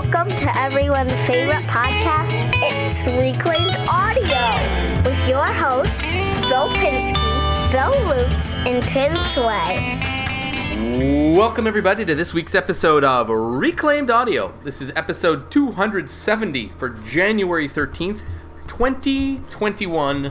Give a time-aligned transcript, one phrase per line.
[0.00, 2.32] Welcome to everyone's favorite podcast.
[2.62, 9.98] It's Reclaimed Audio with your hosts, Phil Pinsky, Bill Roots, and Tim Sway.
[11.36, 14.54] Welcome, everybody, to this week's episode of Reclaimed Audio.
[14.62, 18.22] This is episode 270 for January 13th,
[18.68, 20.30] 2021.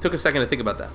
[0.00, 0.90] Took a second to think about that.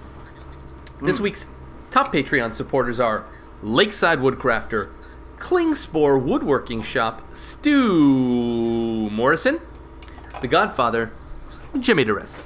[1.01, 1.23] This hmm.
[1.23, 1.49] week's
[1.91, 3.25] top Patreon supporters are
[3.61, 4.93] Lakeside Woodcrafter,
[5.37, 9.59] Klingspor Woodworking Shop, Stu Morrison,
[10.41, 11.11] The Godfather,
[11.79, 12.43] Jimmy DeResta.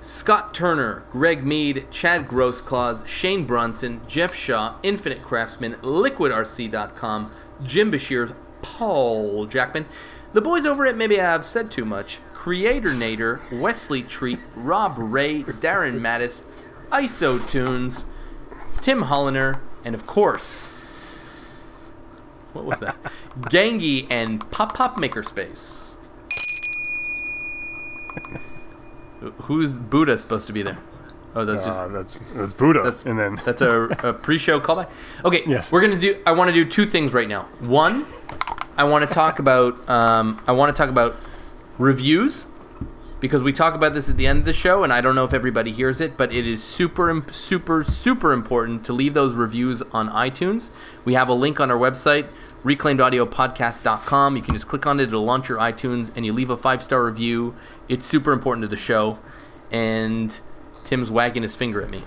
[0.00, 8.34] Scott Turner, Greg Mead, Chad Grossclaws, Shane Bronson, Jeff Shaw, Infinite Craftsman, LiquidRC.com, Jim Bashir,
[8.60, 9.86] Paul Jackman,
[10.34, 15.42] the boys over at Maybe I've Said Too Much, Creator Nader, Wesley Treat, Rob Ray,
[15.42, 16.42] Darren Mattis,
[16.90, 18.04] ISO Tunes,
[18.84, 20.66] Tim Holliner, and of course,
[22.52, 22.94] what was that?
[23.40, 25.96] Gangi and Pop Pop Makerspace.
[29.44, 30.76] Who's Buddha supposed to be there?
[31.34, 32.82] Oh, that's just Uh, that's that's Buddha.
[32.84, 34.90] that's and then that's a, a pre-show callback.
[35.24, 35.72] Okay, Yes.
[35.72, 36.20] we're gonna do.
[36.26, 37.48] I want to do two things right now.
[37.60, 38.04] One,
[38.76, 39.88] I want to talk about.
[39.88, 41.16] Um, I want to talk about
[41.78, 42.48] reviews
[43.24, 45.24] because we talk about this at the end of the show, and I don't know
[45.24, 49.80] if everybody hears it, but it is super, super, super important to leave those reviews
[49.80, 50.68] on iTunes.
[51.06, 52.28] We have a link on our website,
[52.64, 54.36] reclaimedaudiopodcast.com.
[54.36, 57.02] You can just click on it; it'll launch your iTunes, and you leave a five-star
[57.02, 57.56] review.
[57.88, 59.18] It's super important to the show,
[59.72, 60.38] and
[60.84, 62.02] Tim's wagging his finger at me.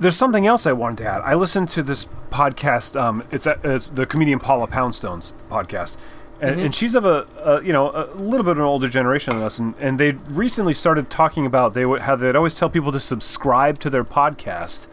[0.00, 1.20] there's something else I wanted to add.
[1.20, 3.00] I listened to this podcast.
[3.00, 5.96] Um, it's, a, it's the comedian Paula Poundstone's podcast,
[6.40, 9.34] and, and she's of a, a you know a little bit of an older generation
[9.34, 12.68] than us, and, and they recently started talking about they would how they'd always tell
[12.70, 14.86] people to subscribe to their podcast.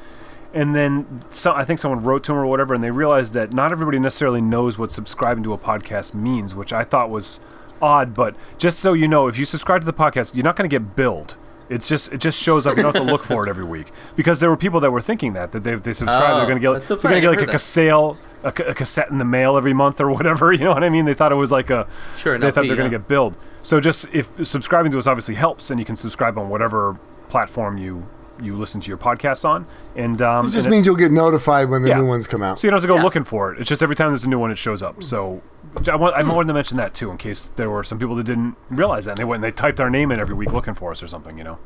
[0.56, 3.54] And then so, I think someone wrote to them or whatever, and they realized that
[3.54, 7.40] not everybody necessarily knows what subscribing to a podcast means, which I thought was
[7.82, 8.14] odd.
[8.14, 10.74] But just so you know, if you subscribe to the podcast, you're not going to
[10.74, 11.38] get billed.
[11.70, 12.76] It's just it just shows up.
[12.78, 15.02] You don't have to look for it every week because there were people that were
[15.02, 17.30] thinking that that they they subscribe, Oh, they're going to get they're going to get
[17.32, 17.60] like a that.
[17.60, 20.52] sale, a, ca- a cassette in the mail every month or whatever.
[20.54, 21.06] You know what I mean?
[21.06, 21.88] They thought it was like a
[22.18, 22.98] Sure, an They thought they're going yeah.
[22.98, 23.38] to get billed.
[23.62, 26.98] So just if subscribing to us obviously helps, and you can subscribe on whatever
[27.30, 28.06] platform you
[28.42, 29.66] you listen to your podcasts on,
[29.96, 32.00] and um, It just and means you'll get notified when the Yeah.
[32.02, 32.58] new ones come out.
[32.60, 33.04] so you don't have to go Yeah.
[33.04, 33.60] looking for it.
[33.60, 35.04] It's just every time there's a new one, it shows up.
[35.04, 35.42] So
[35.90, 38.26] I, want, I wanted to mention that too, in case there were some people that
[38.26, 39.12] didn't realize that.
[39.12, 41.08] And they went and they typed our name in every week looking for us or
[41.08, 41.60] something, you know.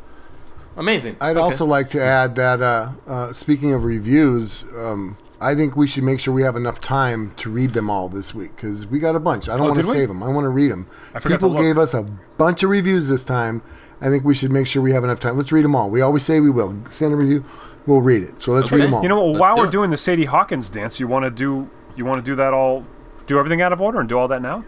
[0.75, 1.15] Amazing.
[1.21, 1.39] I'd Okay.
[1.39, 6.03] also like to add that uh, uh, speaking of reviews, um, I think we should
[6.03, 9.15] make sure we have enough time to read them all this week because we got
[9.15, 9.47] a bunch.
[9.47, 10.23] I don't Oh, want to save them.
[10.23, 10.87] I want to read them.
[11.13, 12.03] I People gave us a
[12.37, 13.61] bunch of reviews this time.
[14.01, 15.37] I think we should make sure we have enough time.
[15.37, 15.89] Let's read them all.
[15.91, 16.75] We always say we will.
[16.89, 17.43] Send a review,
[17.85, 18.41] we'll read it.
[18.41, 18.77] So let's Okay.
[18.77, 19.03] read them all.
[19.03, 19.71] You know, Let's while do we're it.
[19.71, 22.83] doing the Sadie Hawkins dance, you want to do you want to do that all,
[23.27, 24.63] do everything out of order and do all that now?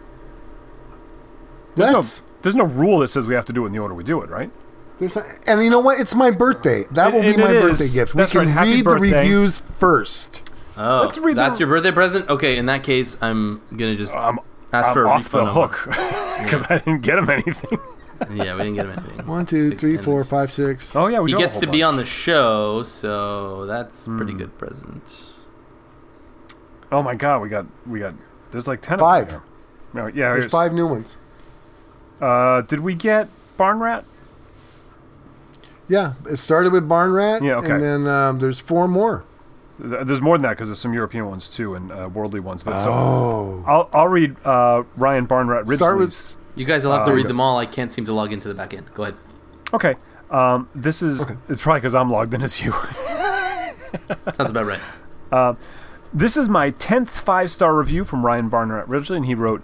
[1.76, 2.20] There's Let's.
[2.20, 4.04] no, there's no rule that says we have to do it in the order we
[4.04, 4.50] do it, right?
[4.98, 5.98] There's not, and you know what?
[5.98, 6.84] It's my birthday.
[6.90, 7.94] That will be my it birthday is.
[7.94, 8.14] gift.
[8.14, 8.64] That's we can right.
[8.66, 9.10] Read birthday.
[9.10, 10.49] the reviews first.
[10.82, 12.28] Oh, Let's read that's the- your birthday present.
[12.30, 14.38] Okay, in that case, I'm gonna just I'm,
[14.72, 15.84] ask I'm for a off the refund hook
[16.42, 17.78] because I didn't get him anything.
[18.34, 19.26] Yeah, we didn't get him anything.
[19.26, 20.94] One, two, three, And four, it's- five, six.
[20.96, 23.66] Oh yeah, we He do have a gets whole to be on the show, so
[23.66, 24.16] that's a Hmm.
[24.16, 25.32] pretty good present.
[26.92, 28.14] Oh my god, we got we got.
[28.50, 28.98] There's like ten.
[28.98, 29.24] Five.
[29.26, 29.42] Of them.
[29.92, 31.18] No, yeah, There's here's- five new ones.
[32.20, 34.04] Uh, did we get Barn Rat?
[35.88, 37.42] Yeah, it started with Barn Rat.
[37.42, 37.70] Yeah, okay.
[37.72, 39.24] And then um, there's four more.
[39.82, 42.62] Th- There's more than that because there's some European ones too and uh, worldly ones.
[42.62, 43.64] But so Oh.
[43.66, 45.76] I'll I'll read uh, Ryan Barnrat Ridgely's.
[45.78, 47.58] Start with- You guys will have to Uh, read them all.
[47.58, 48.86] I can't seem to log into the back end.
[48.94, 49.14] Go ahead.
[49.72, 49.94] Okay.
[50.30, 51.34] Um, this is Okay.
[51.48, 52.72] it's probably because I'm logged in as you.
[54.34, 55.56] Sounds about right.
[56.14, 59.62] this is my tenth five star review from Ryan Barnrat Ridgely, and he wrote,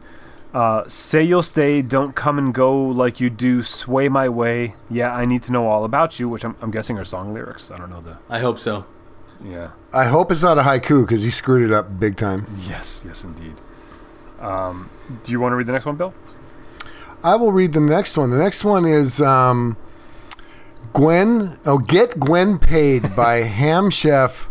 [0.54, 3.62] uh, "Say you'll stay, don't come and go like you do.
[3.62, 4.74] Sway my way.
[4.90, 7.70] Yeah, I need to know all about you." Which I'm, I'm guessing are song lyrics.
[7.70, 8.18] I don't know the.
[8.28, 8.84] I hope so.
[9.44, 9.70] Yeah.
[9.92, 12.46] I hope it's not a haiku because he screwed it up big time.
[12.66, 13.02] Yes.
[13.06, 13.54] Yes, indeed.
[14.38, 14.90] Um,
[15.24, 16.12] do you want to read the next one, Bill?
[17.24, 18.30] I will read the next one.
[18.30, 19.76] The next one is um,
[20.92, 21.58] Gwen.
[21.64, 24.48] Oh, Get Gwen Paid by Ham Chef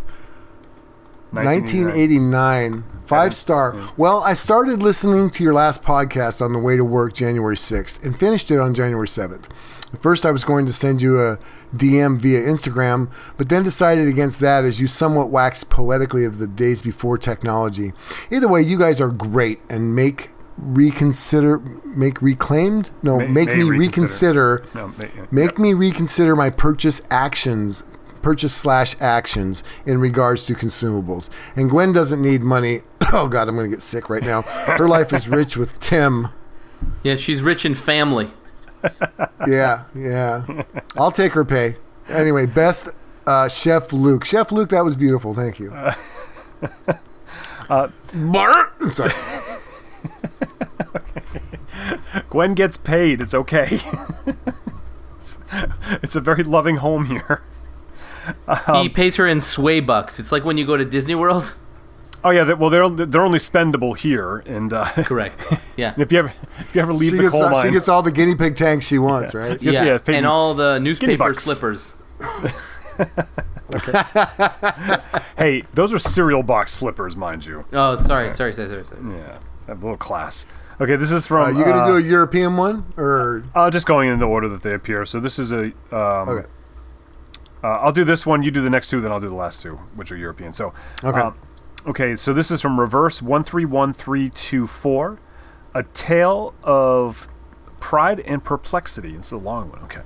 [1.32, 2.84] 1989.
[3.06, 3.76] Five star.
[3.98, 8.04] Well, I started listening to your last podcast on the way to work January 6th
[8.04, 9.46] and finished it on January 7th.
[9.96, 11.40] At first, I was going to send you a
[11.74, 16.48] DM via Instagram, but then decided against that as you somewhat waxed poetically of the
[16.48, 17.94] days before technology.
[18.30, 22.90] Either way, you guys are great and make reconsider, make reclaimed?
[23.04, 24.64] No, May- make may me reconsider.
[24.64, 25.26] reconsider No, ma- yeah.
[25.32, 27.84] Make me reconsider my purchase actions,
[28.22, 31.30] purchase slash actions in regards to consumables.
[31.56, 32.82] And Gwen doesn't need money
[33.14, 34.42] Oh God, I'm gonna get sick right now.
[34.42, 36.28] Her life is rich with Tim.
[37.02, 38.30] Yeah, she's rich in family.
[39.48, 40.64] Yeah, yeah.
[40.98, 41.76] I'll take her pay.
[42.10, 42.90] Anyway, best
[43.28, 44.26] uh, Chef Luke.
[44.26, 45.34] Chef Luke, that was beautiful.
[45.34, 45.74] Thank you.
[47.68, 47.88] Uh,
[48.92, 49.10] Sorry.
[52.30, 53.22] Gwen gets paid.
[53.22, 53.70] It's okay.
[56.04, 57.42] it's a very loving home here.
[58.74, 60.20] he pays her in sway bucks.
[60.20, 61.56] It's like when you go to Disney World.
[62.26, 65.40] Oh yeah, they, well they're they're only spendable here, and uh, Correct.
[65.78, 65.94] Yeah.
[65.96, 68.02] if you ever if you ever leave She the gets, coal mine, she gets all
[68.02, 69.62] the guinea pig tanks she wants, right?
[69.62, 69.84] Yeah.
[69.84, 71.94] yeah, and all the newspaper slippers.
[75.38, 77.64] hey, those are cereal box slippers, mind you.
[77.74, 79.02] Oh, sorry, sorry, sorry, sorry, sorry.
[79.16, 79.38] Yeah,
[79.68, 80.48] a little class.
[80.82, 81.58] Okay, this is Uh, from.
[81.58, 84.64] you gonna uh, do a European one or Uh, just going in the order that
[84.64, 85.06] they appear.
[85.06, 85.66] So this is a.
[85.92, 86.48] Um, okay?
[87.64, 88.42] uh, I'll do this one.
[88.42, 90.54] You do the next two, then I'll do the last two, which are European.
[90.54, 90.74] So.
[91.04, 91.20] Okay.
[91.20, 91.36] um,
[91.88, 92.16] okay.
[92.16, 95.20] So this is from reverse one three one three two four,
[95.74, 97.28] a tale of
[97.80, 99.14] pride and perplexity.
[99.14, 99.82] It's a long one.
[99.84, 100.02] Okay.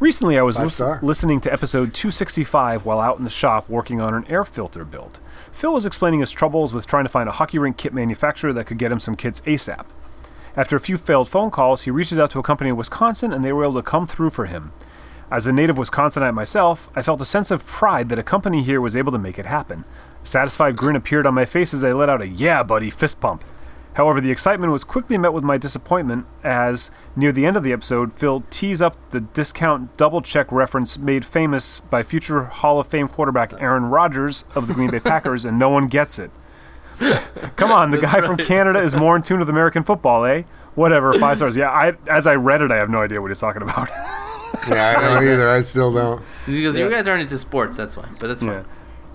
[0.00, 4.14] Recently, I was lis- listening to episode 265 while out in the shop working on
[4.14, 5.20] an air filter build.
[5.52, 8.64] Phil was explaining his troubles with trying to find a hockey rink kit manufacturer that
[8.64, 9.86] could get him some kits ASAP.
[10.56, 13.44] After a few failed phone calls, he reaches out to a company in Wisconsin and
[13.44, 14.72] they were able to come through for him.
[15.30, 18.80] As a native Wisconsinite myself, I felt a sense of pride that a company here
[18.80, 19.84] was able to make it happen.
[20.22, 23.20] A satisfied grin appeared on my face as I let out a yeah, buddy fist
[23.20, 23.44] pump.
[23.94, 27.74] However, the excitement was quickly met with my disappointment as, near the end of the
[27.74, 32.86] episode, Phil tees up the discount double check reference made famous by future Hall of
[32.86, 36.30] Fame quarterback Aaron Rodgers of the Green Bay Packers, and no one gets it.
[37.56, 40.44] Come on, the guy from Canada is more in tune with American football, eh?
[40.74, 41.56] Whatever, five stars.
[41.56, 43.90] Yeah, I as I read it, I have no idea what he's talking about.
[44.68, 45.48] Yeah, I don't either.
[45.48, 46.22] I still don't.
[46.46, 48.08] Because you guys aren't into sports, that's why.
[48.20, 48.50] But that's fine.
[48.50, 48.64] Yeah.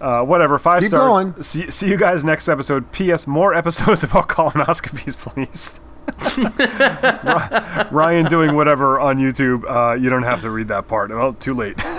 [0.02, 1.10] Uh, whatever, five Keep stars.
[1.10, 1.42] going.
[1.44, 2.92] See, see you guys next episode.
[2.92, 3.26] P.S.
[3.28, 5.82] More episodes about colonoscopies, please.
[7.92, 9.64] Ryan doing whatever on YouTube.
[9.70, 11.10] Uh, you don't have to read that part.
[11.10, 11.84] Well, too late.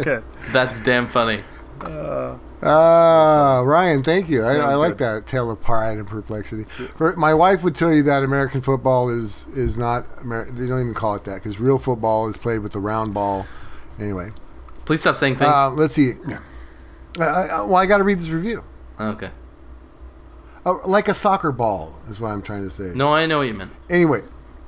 [0.00, 0.18] okay.
[0.52, 1.42] That's damn funny.
[2.62, 4.42] Ah, Ryan, thank you.
[4.42, 6.64] I, I like that tale of pride and perplexity.
[6.64, 10.04] For, my wife would tell you that American football is is not.
[10.22, 13.14] Amer- they don't even call it that because real football is played with the round
[13.14, 13.46] ball.
[14.00, 14.30] Anyway,
[14.86, 15.50] Please stop saying things.
[15.50, 16.12] uh, let's see.
[17.18, 18.64] I, I, well, I got to read this review.
[18.98, 19.30] okay.
[20.66, 22.92] Uh, like a soccer ball is what I'm trying to say.
[22.94, 23.72] No, I know what you meant.
[23.88, 24.20] Anyway,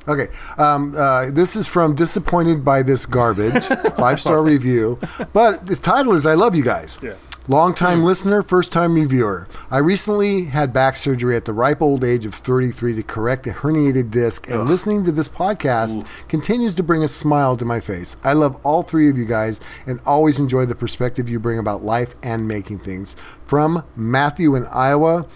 [0.08, 0.26] okay.
[0.56, 3.64] Um, uh, this is from Disappointed by This Garbage,
[3.96, 4.98] five star review.
[5.34, 6.98] But the title is I Love You Guys.
[7.02, 7.14] Yeah.
[7.48, 9.48] Long time listener, first time reviewer.
[9.68, 13.50] I recently had back surgery at the ripe old age of 33 to correct a
[13.50, 18.16] herniated disc, and listening to this podcast continues to bring a smile to my face.
[18.22, 21.82] I love all three of you guys and always enjoy the perspective you bring about
[21.82, 23.16] life and making things.
[23.44, 25.26] From Matthew in Iowa.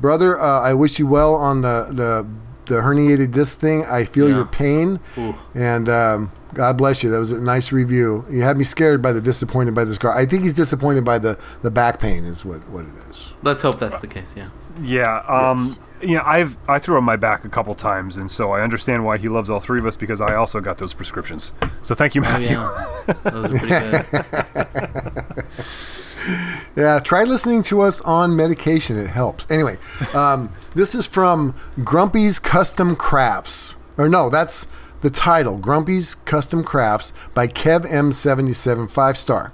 [0.00, 2.26] Brother, uh, I wish you well on the, the,
[2.74, 3.84] the herniated disc thing.
[3.84, 4.36] I feel Yeah.
[4.36, 4.98] your pain.
[5.18, 5.34] Ooh.
[5.54, 7.10] And um, God bless you.
[7.10, 8.24] That was a nice review.
[8.30, 10.16] You had me scared by the disappointed by this car.
[10.16, 13.32] I think he's disappointed by the, the back pain is what, what it is.
[13.42, 14.50] Let's hope that's the case, yeah.
[14.82, 15.18] Yeah.
[15.28, 15.78] Um.
[16.02, 19.04] You know, I've I threw on my back a couple times, and so I understand
[19.04, 21.52] why he loves all three of us because I also got those prescriptions.
[21.82, 23.12] So thank you, Oh, yeah.
[23.30, 24.18] Those are pretty
[25.26, 25.34] good.
[26.76, 28.96] Yeah, try listening to us on medication.
[28.96, 29.50] It helps.
[29.50, 29.76] Anyway,
[30.14, 33.76] um, this is from Grumpy's Custom Crafts.
[33.98, 34.66] Or no, that's
[35.00, 39.52] the title Grumpy's Custom Crafts by Kev M77, five star.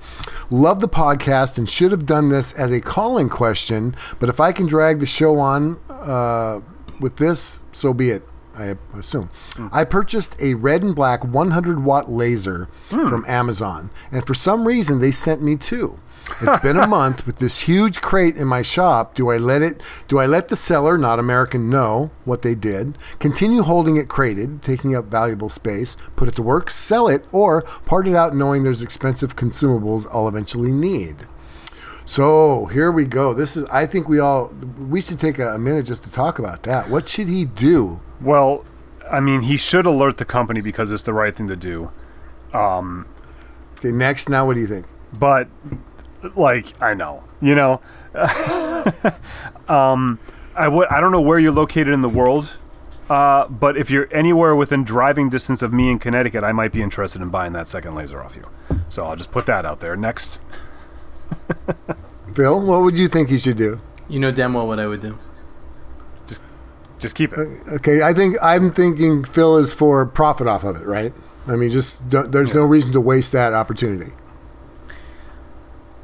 [0.51, 4.53] Love the podcast and should have done this as a calling question, but if I
[4.53, 6.61] can drag the show on uh,
[7.01, 8.23] with this, so be it.
[8.59, 9.29] I assume.
[9.71, 14.99] I purchased a red and black 100 watt laser from Amazon, and for some reason
[15.01, 15.99] they sent me two.
[16.41, 19.15] It's been a month with this huge crate in my shop.
[19.15, 19.83] Do I let it?
[20.09, 22.99] Do I let the seller, not American, know what they did?
[23.19, 27.63] Continue holding it crated, taking up valuable space, put it to work, sell it, or
[27.85, 31.27] part it out knowing there's expensive consumables I'll eventually need.
[32.05, 33.35] So here we go.
[33.35, 33.65] This is.
[33.65, 34.55] I think we all.
[34.79, 36.89] We should take a, a minute just to talk about that.
[36.89, 38.01] What should he do?
[38.21, 38.65] Well,
[39.11, 41.91] I mean, he should alert the company because it's the right thing to do.
[42.53, 43.07] Um,
[43.79, 44.29] okay, next.
[44.29, 44.87] Now, what do you think?
[45.19, 45.49] But,
[46.35, 47.81] like, I know, you know,
[49.69, 50.19] um,
[50.55, 50.89] I would.
[50.89, 52.57] I don't know where you're located in the world,
[53.11, 56.83] uh, but if you're anywhere within driving distance of me in Connecticut, I might be
[56.83, 58.49] interested in buying that second laser off you.
[58.89, 59.97] So I'll just put that out there.
[59.97, 60.39] Next,
[62.35, 63.81] Phil, what would you think he should do?
[64.09, 65.19] You know damn well what I would do.
[66.27, 66.41] just
[66.99, 67.49] just keep it.
[67.75, 71.13] Okay, I think I'm thinking Phil is for profit off of it, right?
[71.47, 74.13] I mean, just don't, there's no reason to waste that opportunity.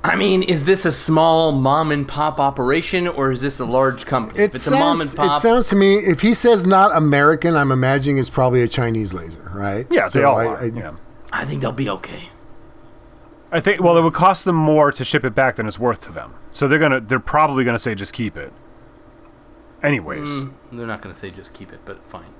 [0.04, 4.04] I mean, is this a small mom and pop operation or is this a large
[4.04, 4.40] company?
[4.42, 6.66] It if it's sounds, a mom and pop, It sounds to me, if he says
[6.66, 9.87] not American, I'm imagining it's probably a Chinese laser, right?
[9.90, 10.59] Yeah, they all I- are.
[10.62, 10.92] I- yeah.
[11.32, 12.28] I think they'll be okay.
[13.50, 13.80] I think.
[13.80, 16.35] Well, it would cost them more to ship it back than it's worth to them.
[16.50, 17.00] So they're gonna.
[17.00, 18.52] They're probably gonna say just keep it.
[19.82, 22.30] Anyways, Mm, they're not going to say just keep it, but fine.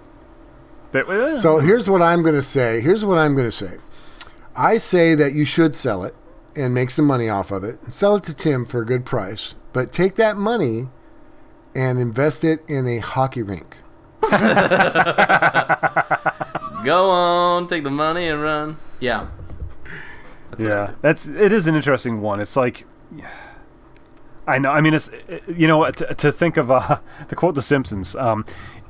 [0.93, 2.81] They- eh, So here's what I'm going to say.
[2.81, 3.79] Here's what I'm going to say.
[4.55, 6.15] I say that you should sell it
[6.57, 9.05] and make some money off of it and sell it to Tim for a good
[9.05, 10.89] price, but take that money
[11.75, 13.79] and invest it in a hockey rink.
[16.85, 18.77] Go on, take the money and run.
[19.01, 19.29] Yeah.
[20.51, 22.41] That's yeah, that's it is an interesting one.
[22.41, 22.87] It's like.
[24.47, 24.71] I know.
[24.71, 25.11] I mean, it's
[25.47, 28.15] you know to, to think of uh, to quote The Simpsons.
[28.17, 28.45] Um,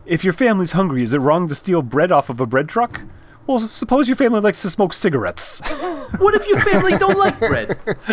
[0.06, 3.02] if your family's hungry, is it wrong to steal bread off of a bread truck?
[3.46, 5.60] Well, suppose your family likes to smoke cigarettes.
[6.18, 7.72] What if your family don't like bread?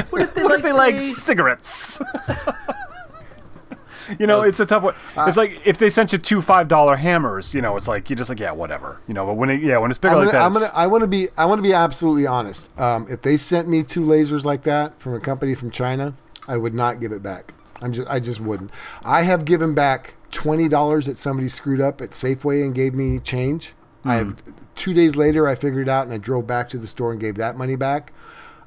[0.09, 2.01] What if they what like, if they like cigarettes?
[4.19, 4.95] you know, Those- it's a tough one.
[5.27, 7.53] It's like if they sent you two five dollar hammers.
[7.53, 8.99] You know, it's like you're just like yeah, whatever.
[9.07, 10.71] You know, but when it, yeah, when it's bigger I'm like gonna, that, I'm gonna,
[10.73, 12.69] I want to be, I want to be absolutely honest.
[12.79, 16.13] Um, if they sent me two lasers like that from a company from China,
[16.47, 17.53] I would not give it back.
[17.81, 18.71] I'm just, I just wouldn't.
[19.03, 23.19] I have given back twenty dollars that somebody screwed up at Safeway and gave me
[23.19, 23.73] change.
[24.05, 24.41] I have
[24.75, 27.19] two days later, I figured it out and I drove back to the store and
[27.19, 28.13] gave that money back.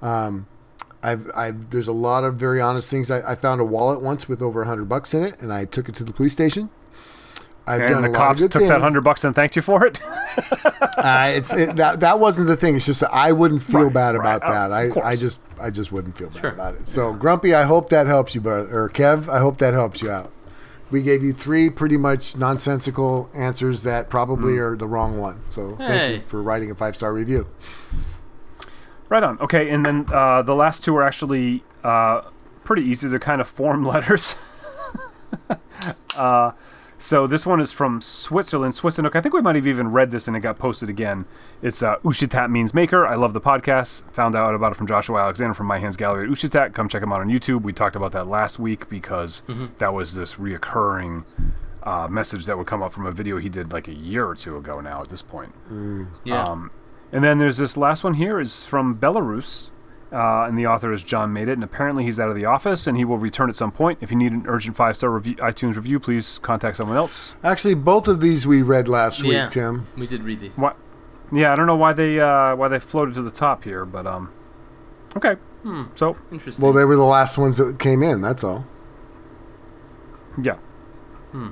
[0.03, 0.47] Um,
[1.03, 3.11] I've, I've, there's a lot of very honest things.
[3.11, 5.65] I, I found a wallet once with over a hundred bucks in it, and I
[5.65, 6.71] took it to the police station.
[7.67, 9.63] I've and done the a lot cops took good that hundred bucks and thanked you
[9.63, 10.01] for it.
[10.97, 12.77] Uh, it's it, that that wasn't the thing.
[12.77, 14.37] It's just that I wouldn't feel Right, bad right.
[14.37, 14.73] about Oh, that.
[14.73, 15.11] I.
[15.11, 16.51] I just I just wouldn't feel bad Sure.
[16.51, 16.87] about it.
[16.89, 20.11] So Grumpy, I hope that helps you, but or Kev, I hope that helps you
[20.11, 20.31] out.
[20.93, 25.41] We gave you three pretty much nonsensical answers that probably are the wrong one.
[25.49, 27.49] So thank you for writing a five star review.
[29.09, 29.39] Right on.
[29.41, 32.23] Okay, and then uh, the last two are actually uh,
[32.65, 33.09] pretty easy.
[33.09, 34.37] They're kind of form letters.
[36.17, 36.53] uh,
[37.03, 38.75] so this one is from Switzerland.
[38.75, 39.15] Switzerland.
[39.17, 41.25] I think we might have even read this and it got posted again.
[41.61, 43.07] It's uh, Ushitat means maker.
[43.07, 44.05] I love the podcast.
[44.13, 46.75] Found out about it from Joshua Alexander from My Hands Gallery at Ushitat.
[46.75, 47.63] Come check him out on YouTube.
[47.63, 49.43] We talked about that last week because
[49.79, 51.25] that was this reoccurring
[51.83, 54.35] uh, message that would come up from a video he did like a year or
[54.35, 55.55] two ago now at this point.
[56.25, 56.45] Yeah.
[56.45, 56.71] Um,
[57.11, 59.71] and then there's this last one here is from Belarus,
[60.13, 62.87] uh, and the author is John Made It, and apparently he's out of the office
[62.87, 63.99] and he will return at some point.
[64.03, 67.35] If you need an urgent five star review, iTunes review, please contact someone else.
[67.43, 69.49] Actually, both of these we read last week.
[69.49, 69.87] Tim.
[69.97, 70.57] We did read these.
[70.59, 70.77] What?
[71.33, 74.07] Yeah, I don't know why they uh, why they floated to the top here, but
[74.07, 74.31] um,
[75.17, 75.37] okay.
[75.63, 75.85] Hmm.
[75.95, 76.63] So Interesting.
[76.63, 78.21] Well, they were the last ones that came in.
[78.21, 78.67] That's all.
[80.43, 80.57] yeah.
[81.31, 81.49] Hmm.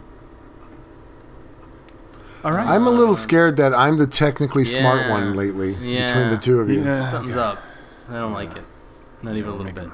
[2.45, 2.67] All right.
[2.67, 6.07] I'm a little scared that I'm the technically smart one lately Yeah.
[6.07, 6.83] between the two of you.
[6.83, 7.11] Yeah.
[7.11, 7.59] Something's up.
[8.11, 8.65] I don't like it.
[9.23, 9.89] Not even a little bit.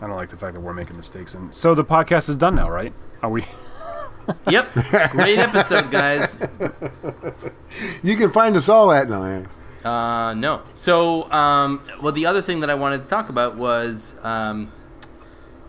[0.00, 1.34] I don't like the fact that we're making mistakes.
[1.34, 2.92] And so the podcast is done now, right?
[3.22, 3.44] Are we?
[4.50, 4.74] Yep.
[5.12, 6.38] Great episode, guys.
[8.02, 9.46] You can find us all at no.
[9.84, 10.62] Uh, no.
[10.74, 14.70] So, um, well, the other thing that I wanted to talk about was um,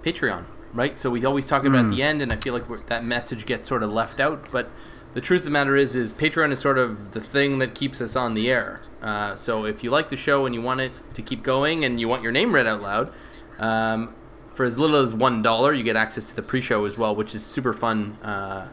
[0.03, 0.98] Patreon, right?
[0.98, 3.06] So we always talk about it at the end, and I feel like we're, that
[3.06, 4.51] message gets sort of left out.
[4.51, 4.70] But
[5.13, 8.01] the truth of the matter is, is Patreon is sort of the thing that keeps
[8.01, 8.82] us on the air.
[9.01, 12.00] Uh, so if you like the show and you want it to keep going, and
[12.00, 13.13] you want your name read out loud,
[13.58, 14.13] um,
[14.53, 17.34] for as little as one dollar, you get access to the pre-show as well, which
[17.34, 18.18] is super fun.
[18.24, 18.68] Uh,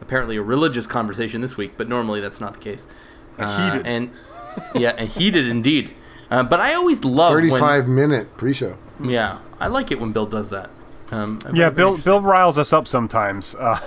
[0.00, 2.86] apparently, a religious conversation this week, but normally that's not the case.
[3.38, 3.86] Uh, heated.
[3.86, 4.10] and
[4.74, 5.92] yeah, and heated indeed.
[6.30, 8.76] Uh, but I always love when- 35 minute pre-show.
[9.02, 10.70] yeah, I like it when Bill does that.
[11.10, 11.98] Um, Yeah, Bill.
[11.98, 13.54] Bill riles us up sometimes.
[13.56, 13.78] Uh,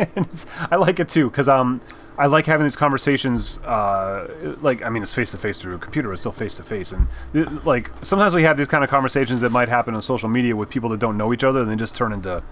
[0.70, 1.80] I like it too because um
[2.18, 3.58] I like having these conversations.
[3.58, 6.12] Uh, like I mean, it's face to face through a computer.
[6.12, 9.40] It's still face to face, and uh, like sometimes we have these kind of conversations
[9.42, 11.76] that might happen on social media with people that don't know each other, and they
[11.76, 12.42] just turn into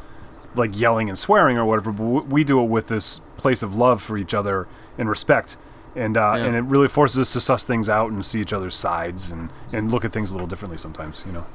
[0.54, 1.90] like yelling and swearing or whatever.
[1.92, 5.56] But w- we do it with this place of love for each other and respect.
[5.94, 6.44] And, uh, Yeah.
[6.44, 9.50] and it really forces us to suss things out and see each other's sides and,
[9.72, 11.46] and look at things a little differently sometimes, you know.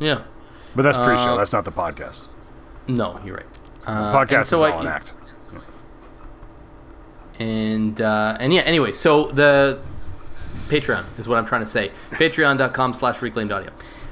[0.00, 0.22] Yeah.
[0.76, 1.34] But that's pre-show.
[1.34, 2.26] Uh, That's not the podcast.
[2.88, 3.46] No, you're right.
[3.86, 5.14] Uh, Podcast so is I- all an act.
[7.38, 9.80] And uh, and yeah, anyway, so the
[10.68, 11.90] Patreon is what I'm trying to say.
[12.10, 13.70] Patreon.com slash reclaimed audio.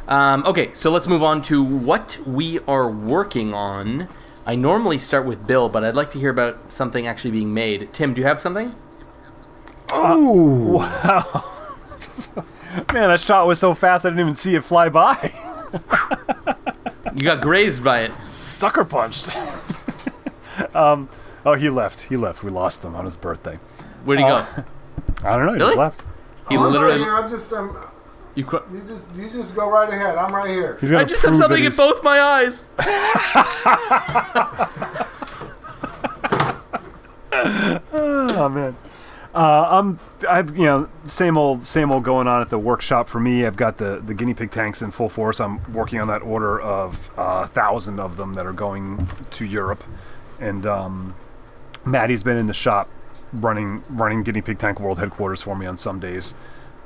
[0.08, 4.08] Um, okay, so let's move on to what we are working on.
[4.46, 7.92] I normally start with Bill, but I'd like to hear about something actually being made.
[7.92, 8.76] Tim, do you have something?
[9.90, 11.52] Oh, wow.
[12.92, 15.32] Man, that shot was so fast I didn't even see it fly by.
[17.16, 18.12] You got grazed by it.
[18.26, 19.38] Sucker punched.
[20.74, 21.08] um,
[21.46, 22.02] oh, he left.
[22.02, 22.42] He left.
[22.42, 23.58] We lost him on his birthday.
[24.04, 24.64] Where'd he Uh, go?
[25.24, 25.52] I don't know.
[25.54, 25.70] He Really?
[25.70, 26.02] just left.
[26.50, 26.98] He I'm literally.
[26.98, 27.76] here, I'm just um,
[28.34, 30.16] You qu- You just you just go right ahead.
[30.16, 30.76] I'm right here.
[30.80, 32.66] He's I just have something in both my eyes.
[37.92, 38.76] Oh man.
[39.34, 43.20] Uh, I'm, I've, you know, same old, same old going on at the workshop for
[43.20, 43.44] me.
[43.44, 45.40] I've got the, the guinea pig tanks in full force.
[45.40, 49.44] I'm working on that order of a uh, thousand of them that are going to
[49.44, 49.84] Europe,
[50.40, 51.14] and um,
[51.86, 52.90] Maddie's been in the shop
[53.32, 56.34] running running guinea pig tank world headquarters for me on some days,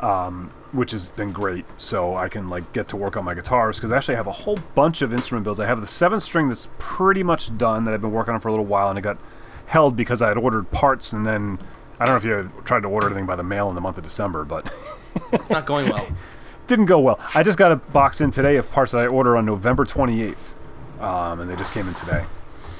[0.00, 1.64] um, which has been great.
[1.78, 4.40] So I can like get to work on my guitars because actually I actually have
[4.40, 5.60] a whole bunch of instrument builds.
[5.60, 8.48] I have the seven string that's pretty much done that I've been working on for
[8.48, 9.18] a little while, and it got
[9.66, 11.58] held because I had ordered parts and then.
[11.98, 13.98] I don't know if you tried to order anything by the mail in the month
[13.98, 14.72] of December, but
[15.32, 16.06] It's not going well.
[16.66, 17.18] didn't go well.
[17.34, 20.54] I just got a box in today of parts that I ordered on November 28th,
[21.00, 22.24] um, and they just came in today.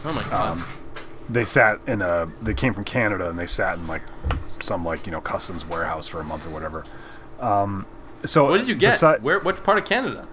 [0.04, 0.58] Oh my god.
[0.58, 0.64] Um,
[1.32, 2.26] They sat in a.
[2.42, 4.02] They came from Canada, and they sat in like
[4.46, 6.84] some like you know customs warehouse for a month or whatever.
[7.38, 7.86] Um,
[8.24, 8.94] so what did you get?
[8.94, 9.38] besi- Where?
[9.40, 10.26] What part of Canada?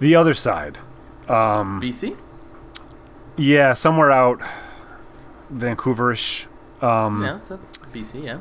[0.00, 0.78] the other side,
[1.26, 2.16] BC.
[3.36, 4.40] yeah, somewhere out,
[5.52, 6.46] Vancouverish.
[6.80, 7.58] Um, Yeah, so
[7.92, 8.24] BC.
[8.24, 8.38] Yeah.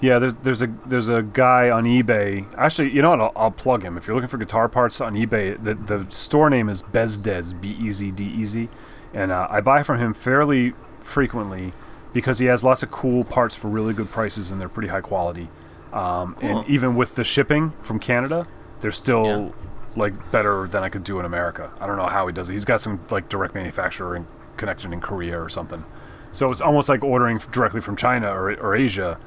[0.00, 2.46] Yeah, there's there's a there's a guy on eBay.
[2.56, 3.20] Actually, you know what?
[3.20, 3.98] I'll, I'll plug him.
[3.98, 7.76] If you're looking for guitar parts on eBay, the the store name is Bezdez, B
[7.78, 8.68] E Z D E Z,
[9.14, 11.72] and uh, I buy from him fairly frequently
[12.12, 15.00] because he has lots of cool parts for really good prices and they're pretty high
[15.00, 15.48] quality.
[15.92, 16.58] Um, Cool.
[16.60, 18.46] And even with the shipping from Canada,
[18.80, 19.48] they're still Yeah.
[19.96, 21.70] like better than I could do in America.
[21.80, 22.52] I don't know how he does it.
[22.52, 24.26] He's got some like direct manufacturing
[24.56, 25.84] connection in Korea or something.
[26.32, 29.18] So it's almost like ordering directly from China or, or Asia,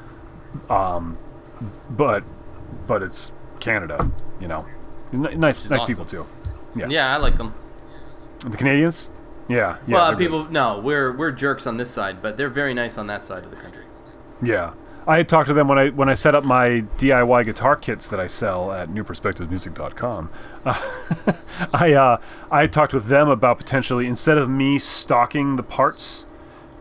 [0.70, 1.18] um,
[1.90, 2.24] but
[2.88, 4.10] but it's Canada,
[4.40, 4.66] you know.
[5.14, 5.88] N- nice, nice awesome.
[5.88, 6.26] people too.
[6.76, 6.88] Yeah.
[6.88, 7.54] Yeah, I like them.
[8.40, 9.10] The Canadians.
[9.54, 9.78] Yeah.
[9.88, 10.24] yeah well, they're good.
[10.24, 10.52] people.
[10.52, 13.50] No, we're we're jerks on this side, but they're very nice on that side of
[13.50, 13.86] the country.
[14.42, 14.74] Yeah.
[15.06, 18.08] I had talked to them when I when I set up my DIY guitar kits
[18.08, 20.30] that I sell at newperspectivemusic.com.
[20.66, 21.34] Uh,
[21.74, 22.18] I uh,
[22.50, 26.26] I talked with them about potentially instead of me stocking the parts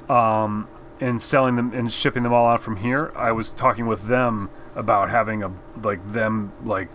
[0.09, 0.69] um,
[1.01, 4.51] and selling them and shipping them all out from here, I was talking with them
[4.77, 6.91] about having a like them like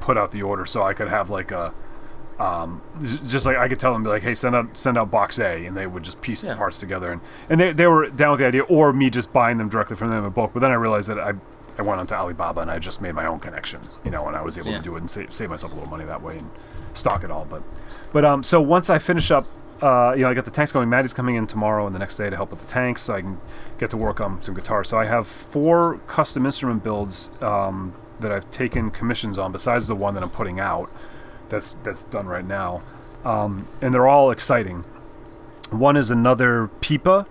[0.00, 1.72] put out the order so I could have like a
[2.38, 2.82] um,
[3.26, 5.66] just like I could tell them be like, hey, send out send out box A,
[5.66, 8.40] and they would just piece the parts together, and and they, they were down with
[8.40, 10.52] the idea, or me just buying them directly from them in bulk.
[10.52, 11.34] But then I realized that I
[11.78, 14.42] I went onto Alibaba and I just made my own connection, you know, and I
[14.42, 14.76] was able Yeah.
[14.78, 16.50] to do it and save, save myself a little money that way and
[16.92, 17.46] stock it all.
[17.48, 17.62] But
[18.12, 19.44] but um, so once I finish up.
[19.80, 20.88] Uh, you know, I got the tanks going.
[20.88, 23.20] Maddie's coming in tomorrow and the next day to help with the tanks, so I
[23.20, 23.40] can
[23.78, 24.88] get to work on some guitars.
[24.90, 29.96] So I have four custom instrument builds um, that I've taken commissions on, besides the
[29.96, 30.88] one that I'm putting out
[31.52, 32.82] that's that's done right now,
[33.24, 34.84] um, and they're all exciting.
[35.70, 37.26] One is another pipa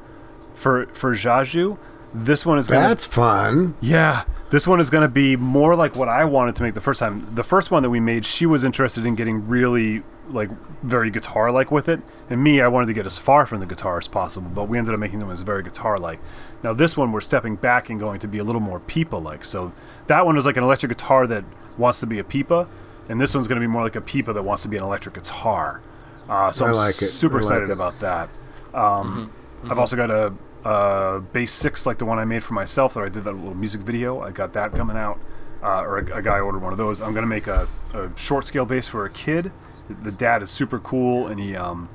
[0.54, 1.78] for for Jaju.
[2.14, 3.76] This one is gonna, That's fun.
[3.82, 4.24] yeah.
[4.50, 7.00] This one is going to be more like what I wanted to make the first
[7.00, 7.26] time.
[7.36, 10.50] The first one that we made, she was interested in getting really like
[10.84, 13.66] very guitar like with it, and me, I wanted to get as far from the
[13.66, 14.50] guitar as possible.
[14.54, 16.20] But we ended up making them as very guitar like.
[16.64, 19.46] Now this one, we're stepping back and going to be a little more pipa like.
[19.46, 19.72] So
[20.08, 21.46] that one is like an electric guitar that
[21.78, 22.68] wants to be a pipa,
[23.12, 24.84] and this one's going to be more like a pipa that wants to be an
[24.84, 25.82] electric guitar.
[26.30, 27.10] Uh, so I I'm like it.
[27.10, 27.74] super I like excited it.
[27.74, 28.30] about that.
[28.74, 29.32] Um,
[29.70, 30.34] I've also got a,
[30.68, 33.54] a bass six like the one I made for myself that I did that little
[33.54, 34.22] music video.
[34.22, 35.20] I got that coming out,
[35.62, 37.02] uh, or a, a guy ordered one of those.
[37.02, 39.52] I'm gonna make a, a short scale bass for a kid.
[39.90, 41.90] The dad is super cool, and he um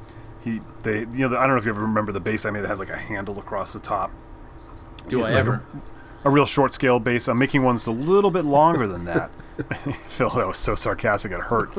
[0.45, 2.51] he they you know the, I don't know if you ever remember the bass I
[2.51, 4.11] made that had like a handle across the top.
[5.09, 5.63] Do It's I like ever?
[6.25, 7.29] A real short scale bass.
[7.29, 9.31] I'm making ones a little bit longer than that.
[10.09, 11.71] Phil, that was so sarcastic it hurt.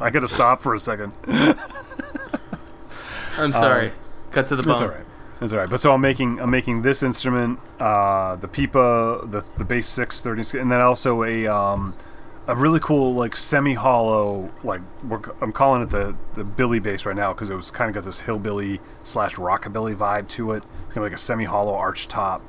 [0.00, 1.12] I gotta stop for a second.
[3.38, 3.92] I'm sorry.
[4.30, 4.72] Cut to the bone.
[4.72, 5.06] That's all right.
[5.40, 5.68] That's all right.
[5.68, 10.22] But so I'm making I'm making this instrument, uh, the pipa, the the bass six
[10.22, 11.96] thirty, and then also a um,
[12.46, 14.80] a really cool like semi hollow like
[15.40, 18.04] I'm calling it the the Billy bass right now because it was kind of got
[18.04, 20.62] this hillbilly slash rockabilly vibe to it.
[20.84, 22.42] It's kind of like a semi hollow arch top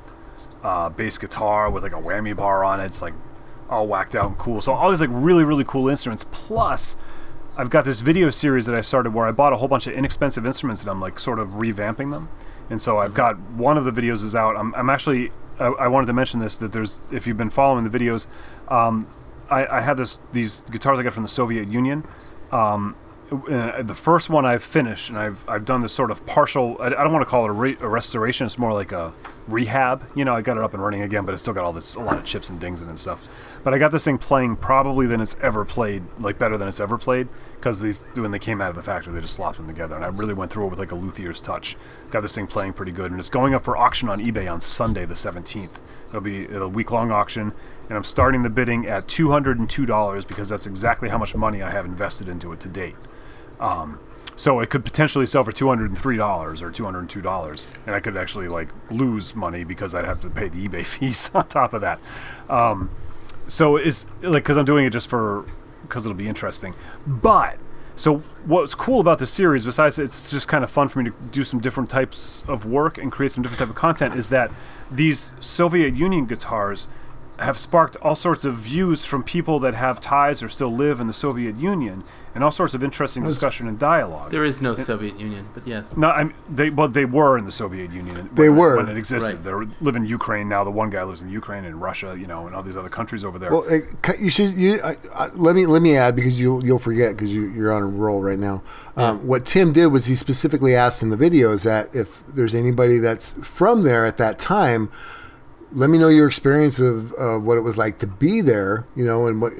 [0.63, 2.86] uh, bass guitar with like a whammy bar on it.
[2.86, 3.13] It's like
[3.70, 4.62] all whacked out and cool.
[4.62, 6.24] So all these like really really cool instruments.
[6.24, 6.96] Plus,
[7.56, 9.93] I've got this video series that I started where I bought a whole bunch of
[9.93, 12.30] inexpensive instruments and I'm like sort of revamping them.
[12.70, 14.56] And so I've got one of the videos is out.
[14.58, 17.89] I'm, I'm actually I, I wanted to mention this that there's if you've been following
[17.89, 18.28] the videos,
[18.67, 19.08] um,
[19.50, 22.04] I, I had this these guitars I got from the Soviet Union.
[22.52, 22.96] Um,
[23.32, 26.78] uh, the first one I've finished, and I've I've done this sort of partial.
[26.80, 28.46] I, I don't want to call it a, re- a restoration.
[28.46, 29.13] It's more like a
[29.48, 30.10] rehab.
[30.16, 31.96] You know, I got it up and running again, but it's still got all this
[31.96, 33.28] a lot of chips and dings in it and stuff.
[33.63, 36.80] But I got this thing playing probably than it's ever played, like better than it's
[36.80, 39.68] ever played, because these when they came out of the factory, they just slopped them
[39.68, 41.76] together, and I really went through it with like a luthier's touch.
[42.12, 44.62] Got this thing playing pretty good, and it's going up for auction on eBay on
[44.62, 45.82] Sunday the seventeenth.
[46.08, 47.54] It'll be a week long auction,
[47.88, 51.17] and I'm starting the bidding at two hundred and two dollars because that's exactly how
[51.17, 52.95] much money I have invested into it to date.
[53.60, 54.00] Um,
[54.36, 57.95] so it could potentially sell for two hundred and three dollars or two hundred and
[57.95, 61.47] I could actually like lose money because I'd have to pay the eBay fees on
[61.47, 62.00] top of that.
[62.50, 62.91] Um,
[63.47, 65.45] so it's like because I'm doing it just for
[65.82, 66.73] because it'll be interesting.
[67.06, 67.58] But
[67.95, 71.17] so what's cool about this series, besides it's just kind of fun for me to
[71.32, 74.52] do some different types of work and create some different type of content, is that
[74.91, 76.88] these Soviet Union guitars
[77.39, 81.08] have sparked all sorts of views from people that have ties or still live in
[81.08, 84.32] the Soviet Union, and all sorts of interesting discussion and dialogue.
[84.32, 85.95] There is no Soviet Union, but yes.
[85.95, 88.30] No, I'm they well they were in the Soviet Union.
[88.34, 88.78] They when, were.
[88.78, 89.45] when it existed.
[89.45, 89.69] Right.
[89.69, 90.63] They live in Ukraine now.
[90.63, 93.23] The one guy lives in Ukraine and Russia, you know, and all these other countries
[93.23, 93.52] over there.
[93.52, 93.84] Well, it,
[94.19, 94.56] you should.
[94.56, 97.71] You I, I, let me let me add because you you'll forget because you, you're
[97.71, 98.63] on a roll right now.
[98.95, 102.56] Um, what Tim did was he specifically asked in the video is that if there's
[102.56, 104.91] anybody that's from there at that time,
[105.71, 108.86] let me know your experience of uh, what it was like to be there.
[108.95, 109.53] You know, and what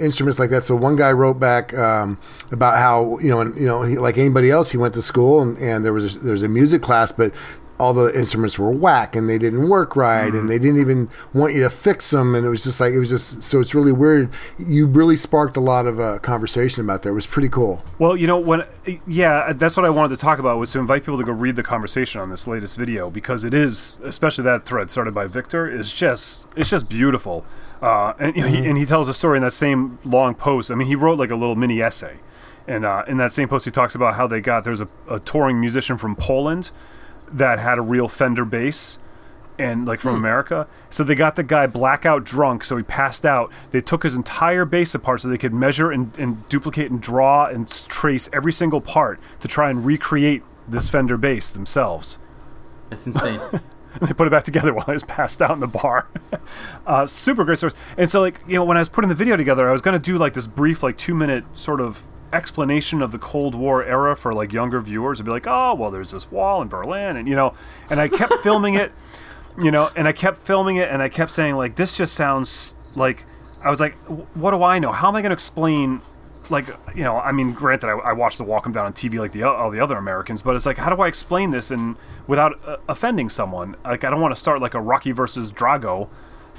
[0.00, 0.64] instruments like that.
[0.64, 2.18] So one guy wrote back um,
[2.52, 5.40] about how you know, and you know, he, like anybody else, he went to school
[5.40, 7.32] and, and there was a, there was a music class, but
[7.80, 11.54] all the instruments were whack and they didn't work right and they didn't even want
[11.54, 13.92] you to fix them and it was just like it was just so it's really
[13.92, 14.30] weird.
[14.58, 17.08] You really sparked a lot of uh, conversation about that.
[17.08, 17.82] It was pretty cool.
[17.98, 18.64] Well, you know, when
[19.06, 21.56] yeah, that's what I wanted to talk about was to invite people to go read
[21.56, 25.68] the conversation on this latest video because it is, especially that thread started by Victor,
[25.68, 27.44] is just it's just beautiful.
[27.80, 30.70] Uh, and he, and he tells a story in that same long post.
[30.70, 32.18] I mean, he wrote like a little mini essay,
[32.68, 35.18] and uh, in that same post, he talks about how they got there's a, a
[35.18, 36.70] touring musician from Poland
[37.32, 38.98] that had a real Fender bass
[39.60, 40.66] and like from America.
[40.88, 43.52] So they got the guy blackout drunk, so he passed out.
[43.70, 47.46] They took his entire bass apart so they could measure and, and duplicate and draw
[47.46, 52.18] and trace every single part to try and recreate this Fender bass themselves.
[52.88, 53.40] That's insane.
[53.52, 53.62] And
[54.08, 56.08] they put it back together while I was passed out in the bar.
[56.86, 57.76] uh, super great stories.
[57.98, 59.98] And so, like, you know, when I was putting the video together, I was going
[59.98, 63.84] to do like this brief, like, two minute sort of explanation of the Cold War
[63.84, 65.20] era for like younger viewers.
[65.20, 67.54] I'd be like, oh, well, there's this wall in Berlin, and you know,
[67.88, 68.92] and I kept filming it,
[69.60, 72.76] you know, and I kept filming it, and I kept saying like, this just sounds
[72.94, 73.24] like.
[73.62, 73.94] I was like,
[74.34, 74.90] what do I know?
[74.90, 76.00] How am I going to explain?
[76.48, 79.18] Like, you know, I mean, granted, I, I watched the Walk 'Em Down on TV
[79.18, 81.96] like the all the other Americans, but it's like, how do I explain this and
[82.26, 83.76] without uh, offending someone?
[83.84, 86.08] Like, I don't want to start like a Rocky versus Drago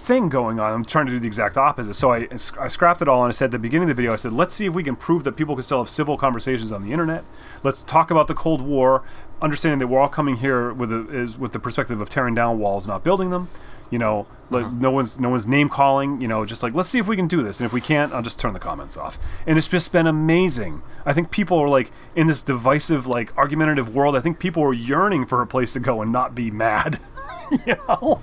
[0.01, 0.73] thing going on.
[0.73, 1.93] I'm trying to do the exact opposite.
[1.93, 2.27] So I,
[2.59, 4.33] I scrapped it all and I said at the beginning of the video, I said,
[4.33, 6.91] let's see if we can prove that people can still have civil conversations on the
[6.91, 7.23] internet.
[7.63, 9.03] Let's talk about the Cold War,
[9.41, 12.59] understanding that we're all coming here with a, is with the perspective of tearing down
[12.59, 13.49] walls, not building them.
[13.91, 14.75] You know, like uh-huh.
[14.79, 16.21] no one's no one's name calling.
[16.21, 18.13] You know, just like let's see if we can do this, and if we can't,
[18.13, 19.17] I'll just turn the comments off.
[19.45, 20.81] And it's just been amazing.
[21.05, 24.15] I think people are like in this divisive, like argumentative world.
[24.15, 27.01] I think people are yearning for a place to go and not be mad.
[27.65, 28.19] you know,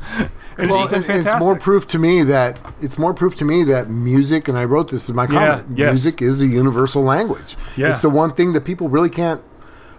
[0.57, 3.35] and Well, it's been and- and it's more proof to me that it's more proof
[3.37, 5.67] to me that music, and I wrote this in my comment.
[5.77, 5.91] yes.
[5.91, 7.57] Music is a universal language.
[7.77, 7.91] Yeah.
[7.91, 9.43] It's the one thing that people really can't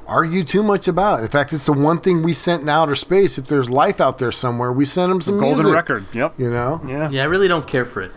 [0.08, 1.20] argue too much about.
[1.22, 3.38] In fact, it's the one thing we sent in outer space.
[3.38, 5.76] If there's life out there somewhere, we send them some golden music.
[5.76, 6.06] record.
[6.13, 6.34] Yep.
[6.39, 7.10] You know, Yeah.
[7.12, 8.12] yeah, I really don't care for it.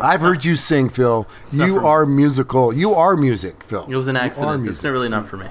[0.00, 1.26] I've heard you sing, Phil.
[1.52, 2.72] not You are musical.
[2.72, 3.84] You are music, Phil.
[3.88, 4.60] It was an accident.
[4.60, 4.92] It's music.
[4.92, 5.46] really not for me.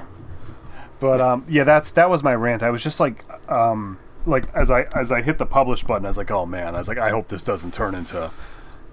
[0.99, 2.63] But um, yeah, that's that was my rant.
[2.63, 6.09] I was just like, um, like as I as I hit the publish button, I
[6.09, 8.31] was like, oh man, I was like, I hope this doesn't turn into,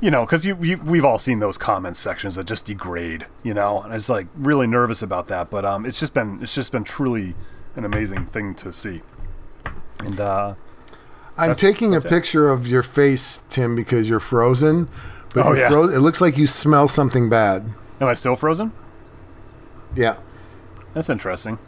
[0.01, 3.55] you know, because you, you we've all seen those comment sections that just degrade, you
[3.55, 5.49] know, and I was like really nervous about that.
[5.51, 7.35] But um, it's just been it's just been truly
[7.75, 9.01] an amazing thing to see,
[10.01, 10.55] and uh,
[11.39, 12.05] I'm taking a it.
[12.05, 14.89] picture of your face, Tim, because you're frozen.
[15.35, 15.69] But Oh, you're yeah.
[15.69, 17.65] fro- it looks like you smell something bad.
[18.01, 18.71] am I still frozen?
[19.97, 20.19] Yeah.
[20.93, 21.59] That's interesting.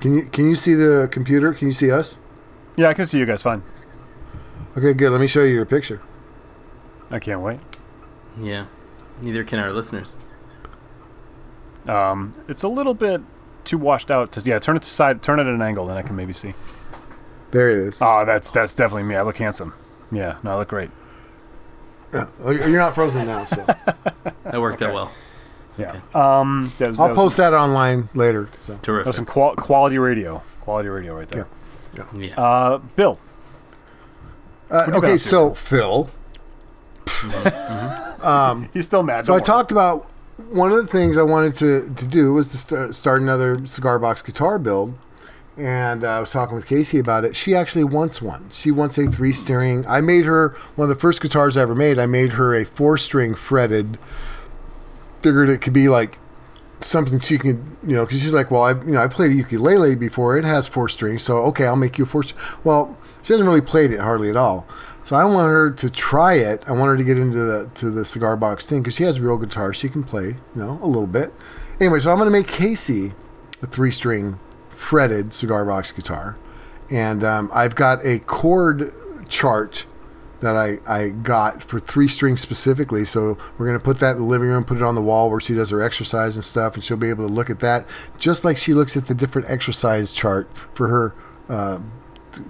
[0.00, 1.52] Can you can you see the computer?
[1.52, 2.18] Can you see us?
[2.76, 3.62] Yeah, I can see you guys fine.
[4.76, 5.10] Okay, good.
[5.10, 6.00] Let me show you your picture.
[7.10, 7.58] I can't wait.
[8.40, 8.66] Yeah.
[9.20, 10.16] Neither can our listeners.
[11.86, 13.22] Um, it's a little bit
[13.64, 14.58] too washed out to yeah.
[14.58, 15.22] Turn it to side.
[15.22, 16.54] Turn it at an angle, then I can maybe see.
[17.50, 18.02] There it is.
[18.02, 19.16] Oh, that's that's definitely me.
[19.16, 19.74] I look handsome.
[20.12, 20.90] Yeah, no, I look great.
[22.12, 23.56] Oh, you're not frozen now, so
[24.44, 25.12] That worked out well.
[25.78, 26.00] Yeah.
[26.14, 28.48] Um, that was, I'll that was post that online later.
[28.62, 28.72] So.
[28.72, 29.06] That Terrific.
[29.06, 30.42] was some qual- quality radio.
[30.60, 31.46] Quality radio right there.
[32.16, 32.34] yeah.
[32.40, 33.18] Uh, Bill.
[34.70, 35.18] Uh, okay, to?
[35.18, 36.10] so Phil,
[38.72, 39.24] He's still mad.
[39.24, 39.42] So I don't worry.
[39.42, 40.10] talked about
[40.50, 43.98] one of the things I wanted to, to do was to start, start another cigar
[43.98, 44.96] box guitar build.
[45.56, 47.34] And uh, I was talking with Casey about it.
[47.34, 48.48] She actually wants one.
[48.50, 49.84] She wants a three string.
[49.88, 51.98] I made her one of the first guitars I ever made.
[51.98, 53.98] I made her a four string fretted.
[55.22, 56.18] Figured it could be like
[56.80, 59.94] something she can, you know, because she's like, well, I, you know, I played ukulele
[59.94, 60.36] before.
[60.36, 62.22] It has four strings, so okay, I'll make you a four.
[62.22, 62.40] String.
[62.64, 64.66] Well, she hasn't really played it hardly at all.
[65.00, 66.62] So I want her to try it.
[66.66, 69.18] I want her to get into the to the cigar box thing because she has
[69.20, 69.72] real guitar.
[69.72, 71.32] She can play, you know, a little bit.
[71.80, 73.12] Anyway, so I'm going to make Casey
[73.62, 76.36] a three string fretted cigar box guitar,
[76.90, 78.94] and um, I've got a chord
[79.28, 79.86] chart
[80.40, 83.04] that I, I got for three strings specifically.
[83.04, 85.30] So we're going to put that in the living room, put it on the wall
[85.30, 87.86] where she does her exercise and stuff, and she'll be able to look at that
[88.18, 91.14] just like she looks at the different exercise chart for her
[91.48, 91.80] uh,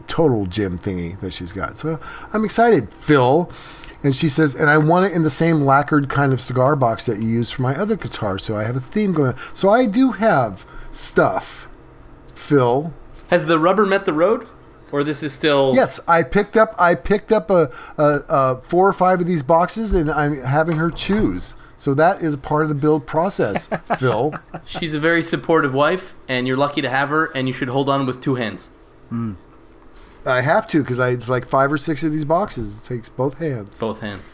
[0.07, 1.79] total gym thingy that she's got.
[1.79, 1.99] So
[2.33, 3.51] I'm excited, Phil.
[4.03, 7.07] And she says, and I want it in the same lacquered kind of cigar box
[7.07, 8.39] that you use for my other guitar.
[8.39, 9.39] So I have a theme going on.
[9.55, 11.69] So I do have stuff,
[12.33, 12.95] Phil.
[13.31, 14.49] Has the rubber met the road,
[14.93, 15.75] or this is still?
[15.75, 16.75] Yes, I picked up.
[16.79, 20.77] I picked up a, a, a four or five of these boxes, and I'm having
[20.77, 21.55] her choose.
[21.77, 24.35] So that is part of the build process, Phil.
[24.65, 27.27] She's a very supportive wife, and you're lucky to have her.
[27.35, 28.71] And you should hold on with two hands.
[30.27, 32.79] I have to because it's like five or six of these boxes.
[32.79, 33.79] It takes both hands.
[33.79, 34.33] Both hands.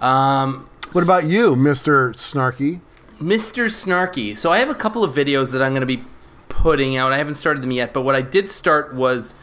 [0.00, 2.80] Um, What about you, Mister Snarky?
[3.20, 3.66] Mr.
[3.66, 4.36] Snarky.
[4.36, 6.02] So I have a couple of videos that I'm going to be
[6.48, 7.12] putting out.
[7.12, 9.34] I haven't started them yet, but what I did start was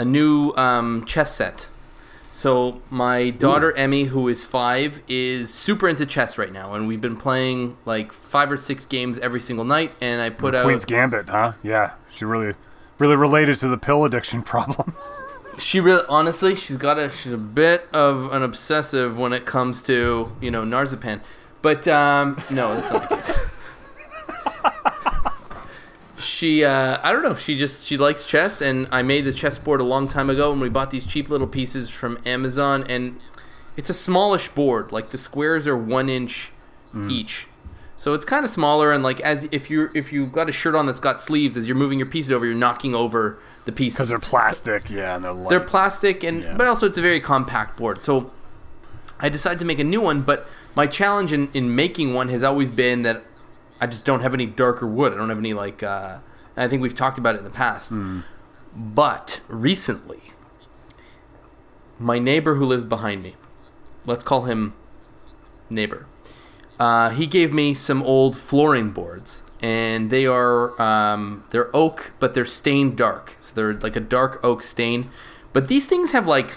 [0.00, 1.68] a new um, chess set.
[2.32, 7.00] So my daughter Emmy, who is five, is super into chess right now, and we've
[7.00, 9.92] been playing like five or six games every single night.
[10.00, 10.64] And I put Queen's out.
[10.64, 11.52] Queen's Gambit, huh?
[11.62, 12.54] Yeah, she really,
[12.98, 14.94] really related to the pill addiction problem.
[15.58, 19.82] She really, honestly, she's got a she's a bit of an obsessive when it comes
[19.82, 21.20] to you know Narzapam,
[21.60, 23.39] but um, no, that's not the case.
[26.40, 29.80] She, uh, I don't know, she just she likes chess, and I made the chessboard
[29.80, 33.20] a long time ago, and we bought these cheap little pieces from Amazon, and
[33.76, 36.52] it's a smallish board, like the squares are one inch
[37.08, 37.46] each.
[37.96, 40.74] So it's kind of smaller, and like as if you're if you've got a shirt
[40.74, 43.96] on that's got sleeves, as you're moving your pieces over, you're knocking over the pieces
[43.98, 45.50] Because they're plastic, yeah, and they're light.
[45.50, 46.54] they're plastic and Yeah.
[46.56, 48.32] but also it's a very compact board so
[49.20, 52.42] i decided to make a new one but my challenge in, in making one has
[52.42, 53.22] always been that
[53.78, 56.20] i just don't have any darker wood i don't have any like uh,
[56.56, 57.92] i think we've talked about it in the past.
[58.76, 60.20] But recently
[61.98, 63.34] my neighbor who lives behind me
[64.06, 64.74] let's call him
[65.68, 66.06] neighbor
[66.78, 72.32] uh, he gave me some old flooring boards and they are um, they're oak but
[72.32, 73.36] they're stained dark.
[73.40, 75.10] So they're like a dark oak stain.
[75.52, 76.54] But these things have like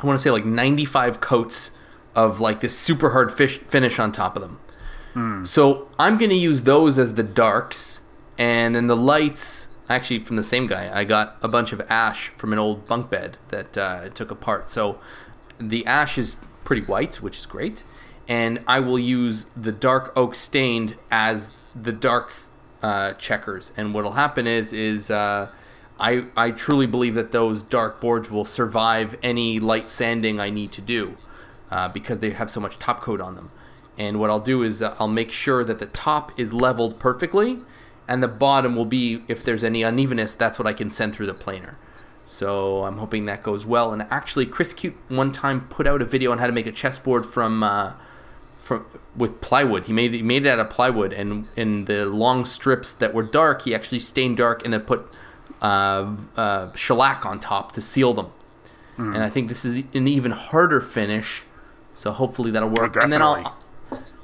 [0.00, 1.70] i want to say like 95 coats
[2.14, 5.44] of like this super hard fish finish on top of them.
[5.46, 8.01] So i'm going to use those as the darks
[8.42, 12.30] and then the lights actually from the same guy i got a bunch of ash
[12.36, 14.98] from an old bunk bed that uh, took apart so
[15.58, 17.84] the ash is pretty white which is great
[18.28, 22.32] and I will use the dark oak stained as the dark
[22.82, 23.72] uh, checkers.
[23.76, 25.50] And what'll happen is is uh,
[25.98, 30.72] I I truly believe that those dark boards will survive any light sanding I need
[30.72, 31.16] to do
[31.70, 33.50] uh, because they have so much top coat on them.
[33.98, 37.58] And what I'll do is uh, I'll make sure that the top is leveled perfectly,
[38.12, 40.34] and the bottom will be if there's any unevenness.
[40.34, 41.78] That's what I can send through the planer.
[42.28, 43.90] So I'm hoping that goes well.
[43.90, 46.72] And actually, Chris Cute one time put out a video on how to make a
[46.72, 47.94] chessboard from uh,
[48.58, 48.84] from
[49.16, 49.84] with plywood.
[49.84, 53.22] He made he made it out of plywood, and in the long strips that were
[53.22, 55.06] dark, he actually stained dark and then put
[55.62, 58.30] uh, uh, shellac on top to seal them.
[58.98, 61.42] And I think this is an even harder finish,
[61.94, 62.94] so hopefully that'll work.
[62.96, 63.56] and then I'll.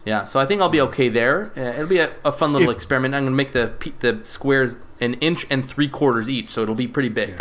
[0.09, 1.53] Yeah, so I think I'll be okay there.
[1.55, 3.15] Uh, it'll be a, a fun little If- experiment.
[3.15, 6.89] I'm gonna make the the squares an inch and three quarters each, so it'll be
[6.89, 7.39] pretty big.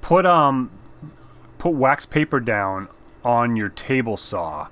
[0.00, 0.70] put um,
[1.58, 2.88] put wax paper down
[3.24, 4.66] on your table saw,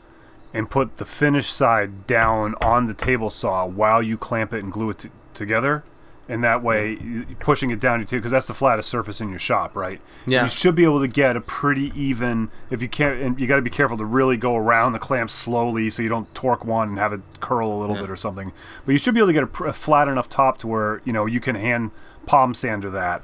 [0.52, 4.72] and put the finished side down on the table saw while you clamp it and
[4.72, 5.84] glue it t- together.
[6.28, 6.96] And that way,
[7.38, 10.00] pushing it down table because that's the flattest surface in your shop, right?
[10.26, 10.42] Yeah.
[10.42, 12.50] You should be able to get a pretty even.
[12.68, 15.30] If you can't, and you got to be careful to really go around the clamp
[15.30, 18.52] slowly so you don't torque one and have it curl a little bit or something.
[18.84, 21.00] But you should be able to get a, pr- a flat enough top to where
[21.04, 21.92] you know you can hand
[22.26, 23.22] palm sander that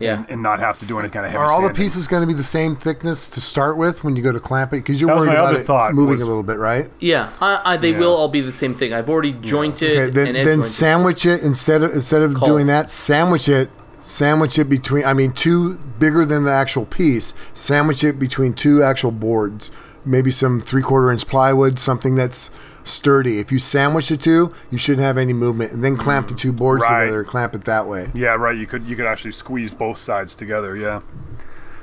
[0.00, 0.18] Yeah.
[0.18, 2.20] and, and not have to do any kind of heavy Are all the pieces going
[2.22, 4.76] to be the same thickness to start with when you go to clamp it?
[4.78, 5.32] Because you're That worried
[5.68, 6.90] about it moving was- a little bit, right?
[6.98, 8.00] Yeah, I, I, they Yeah.
[8.00, 8.92] will all be the same thing.
[8.92, 10.64] I've already jointed Okay, then, and then edge-jointed.
[10.66, 12.48] sandwich it instead of instead of Calls.
[12.48, 12.90] doing that.
[12.90, 15.04] Sandwich it, sandwich it between.
[15.04, 17.32] I mean, two bigger than the actual piece.
[17.54, 19.70] Sandwich it between two actual boards
[20.06, 22.50] maybe some three quarter inch plywood, something that's
[22.84, 23.38] sturdy.
[23.40, 26.52] If you sandwich the two, you shouldn't have any movement, and then clamp the two
[26.52, 27.00] boards Right.
[27.06, 27.24] together.
[27.24, 28.10] Clamp it that way.
[28.14, 28.56] Yeah, right.
[28.56, 30.76] You could you could actually squeeze both sides together.
[30.76, 31.00] Yeah,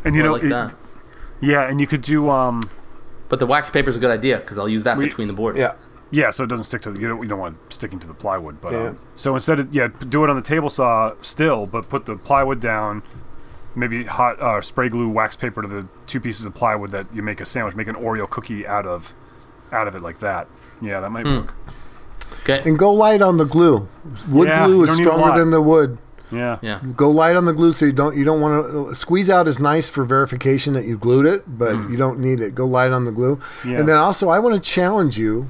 [0.06, 0.76] and you I know, like it- that.
[1.42, 2.70] yeah, and you could do um,
[3.30, 5.34] But the wax paper is a good idea because I'll use that We- between the
[5.34, 5.58] boards.
[5.58, 5.74] Yeah.
[6.12, 8.08] yeah, so it doesn't stick to the, you don't you don't want it sticking to
[8.08, 8.88] the plywood, but Yeah.
[8.90, 12.16] um, so instead of yeah, do it on the table saw still, but put the
[12.18, 13.04] plywood down.
[13.74, 17.24] Maybe hot uh, spray glue wax paper to the two pieces of plywood that you
[17.24, 19.14] make a sandwich, make an Oreo cookie out of,
[19.72, 20.48] out of it like that.
[20.82, 21.54] Yeah, that might work.
[22.44, 22.62] Okay.
[22.68, 23.88] And go light on the glue.
[24.30, 25.38] Wood Yeah, glue you is don't need a stronger lot.
[25.38, 25.98] than the wood.
[26.32, 26.80] Yeah, yeah.
[26.96, 29.60] Go light on the glue so you don't you don't want to squeeze out is
[29.60, 32.56] nice for verification that you glued it, but you don't need it.
[32.56, 33.40] Go light on the glue.
[33.66, 33.80] Yeah.
[33.80, 35.50] And then also I want to challenge you.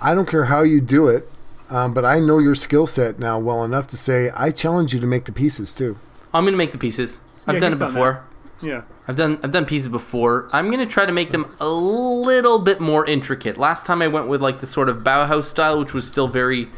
[0.00, 1.28] I don't care how you do it,
[1.70, 5.00] um, but I know your skill set now well enough to say I challenge you
[5.00, 5.96] to make the pieces too.
[6.34, 7.20] I'm gonna make the pieces.
[7.46, 8.24] I've Yeah, done he's it done before.
[8.64, 8.82] Yeah.
[9.06, 10.48] I've done I've done pieces before.
[10.52, 13.58] I'm gonna try to make them a little bit more intricate.
[13.58, 16.68] Last time I went with like the sort of Bauhaus style, which was still very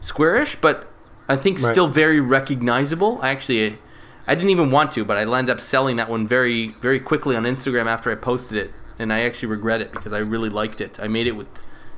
[0.00, 0.88] squarish, but
[1.28, 1.72] I think Right.
[1.72, 3.18] still very recognizable.
[3.22, 3.78] I actually
[4.26, 7.34] I didn't even want to, but I ended up selling that one very very quickly
[7.36, 10.80] on Instagram after I posted it, and I actually regret it because I really liked
[10.80, 10.98] it.
[11.00, 11.48] I made it with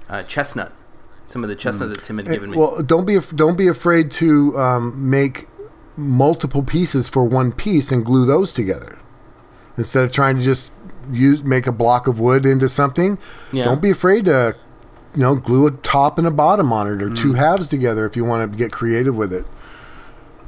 [0.08, 0.72] uh, chestnut,
[1.26, 2.56] some of the chestnut that Tim had given me.
[2.56, 5.48] Well, don't be af- don't be afraid to um, make
[5.96, 8.98] multiple pieces for one piece and glue those together
[9.76, 10.72] instead of trying to just
[11.10, 13.18] use make a block of wood into something.
[13.52, 13.64] Yeah.
[13.64, 14.56] Don't be afraid to
[15.14, 17.16] you know glue a top and a bottom on it or Mm.
[17.16, 19.46] two halves together if you want to get creative with it.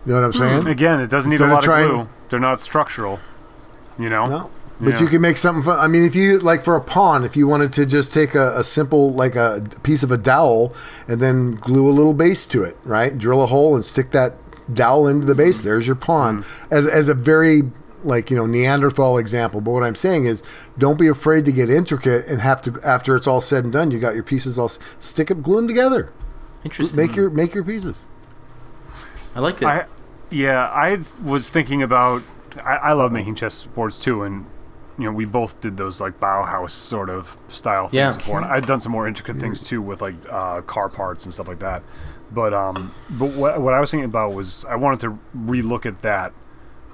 [0.05, 0.39] You know what I'm hmm.
[0.39, 0.67] saying?
[0.69, 2.07] Again, it doesn't need a lot of trying- glue.
[2.31, 3.19] They're not structural.
[3.99, 4.27] You know.
[4.27, 4.51] No.
[4.79, 5.03] But Yeah.
[5.03, 5.79] you can make something fun.
[5.81, 8.59] I mean, if you like for a pawn, if you wanted to just take a,
[8.59, 10.75] a simple like a piece of a dowel
[11.09, 13.17] and then glue a little base to it, right?
[13.17, 14.35] Drill a hole and stick that
[14.73, 15.61] dowel into the base.
[15.61, 15.65] Mm.
[15.65, 16.43] There's your pawn.
[16.43, 16.47] Mm.
[16.71, 17.62] As as a very
[18.07, 19.61] like you know Neanderthal example.
[19.61, 20.42] But what I'm saying is,
[20.79, 23.90] don't be afraid to get intricate and have to after it's all said and done,
[23.90, 26.12] you got your pieces all stick them, glue them together.
[26.64, 26.97] Interesting.
[26.97, 28.05] Make your make your pieces.
[29.35, 29.66] I like that.
[29.69, 29.85] I,
[30.31, 32.23] yeah, I was thinking about.
[32.64, 34.47] I, I love making chessboards too, and
[34.99, 38.16] you know, we both did those like Bauhaus sort of style things Yeah.
[38.16, 38.38] before.
[38.38, 41.49] And I've done some more intricate things too with like uh, car parts and stuff
[41.49, 41.83] like that.
[42.33, 46.01] But um, but what, what I was thinking about was I wanted to relook at
[46.01, 46.33] that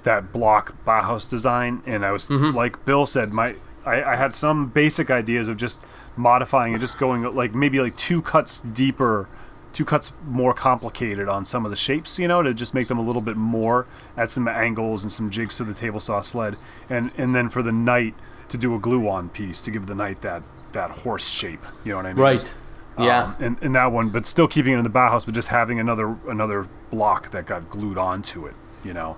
[0.05, 4.69] that block Bauhaus design, and I was like Bill said, my I, I had some
[4.69, 5.85] basic ideas of just
[6.17, 9.29] modifying and just going like maybe like two cuts deeper,
[9.73, 12.99] two cuts more complicated on some of the shapes, you know, to just make them
[12.99, 13.87] a little bit more,
[14.17, 16.57] add some angles and some jigs to the table saw sled,
[16.89, 18.15] and and then for the knight
[18.49, 21.93] to do a glue on piece to give the knight that that horse shape, you
[21.93, 22.23] know what I mean?
[22.23, 22.55] right.
[22.99, 23.23] Yeah.
[23.23, 25.81] Um, and, and that one, but still keeping it in the Bauhaus, but just having
[25.81, 28.55] another another block that got glued onto it.
[28.85, 29.17] You know,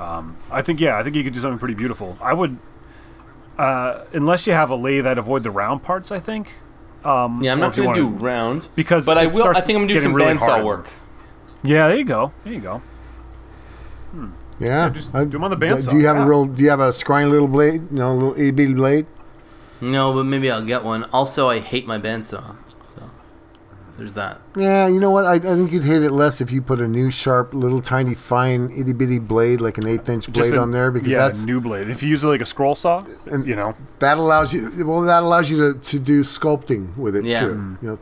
[0.00, 2.16] um, I think yeah, I think you could do something pretty beautiful.
[2.20, 2.58] I would,
[3.58, 6.10] uh, unless you have a lathe, I'd avoid the round parts.
[6.10, 6.54] I think.
[7.04, 9.48] Um, yeah, I'm or not if you gonna do round because but I will.
[9.48, 10.64] I think I'm gonna do some really bandsaw hard.
[10.64, 10.86] work.
[11.62, 12.32] Yeah, there you go.
[12.44, 12.82] There you go.
[14.58, 14.88] Yeah.
[14.90, 16.24] just I- do 'em on the do- bandsaw, Do you have yeah.
[16.24, 16.44] a real?
[16.46, 17.82] Do you have a scrying little blade?
[17.90, 19.06] You know, a little itty bitty blade.
[19.80, 21.04] No, but maybe I'll get one.
[21.12, 22.63] Also, I hate my bandsaw, so
[23.96, 24.40] there's that.
[24.56, 25.24] Yeah, you know what?
[25.24, 28.14] I, I think you'd hate it less if you put a new sharp, little tiny,
[28.14, 31.44] fine, itty bitty blade, like an eighth inch blade a- on there, because yeah, that's
[31.44, 31.88] a new blade.
[31.88, 34.70] If you use it like a scroll saw, And- you know, that allows you.
[34.86, 37.40] Well, that allows you to, to do sculpting with it Yeah.
[37.40, 37.54] too.
[37.54, 37.82] Mm.
[37.82, 37.98] You know,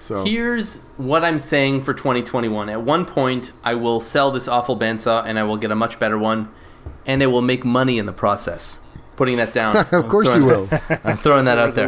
[0.00, 2.68] so Here's what I'm saying for 2021.
[2.68, 5.98] At one point, I will sell this awful bandsaw and I will get a much
[6.00, 6.48] better one,
[7.06, 8.80] and it will make money in the process.
[9.14, 9.76] Putting that down.
[9.92, 10.68] of course you will.
[11.04, 11.86] I'm throwing that out there.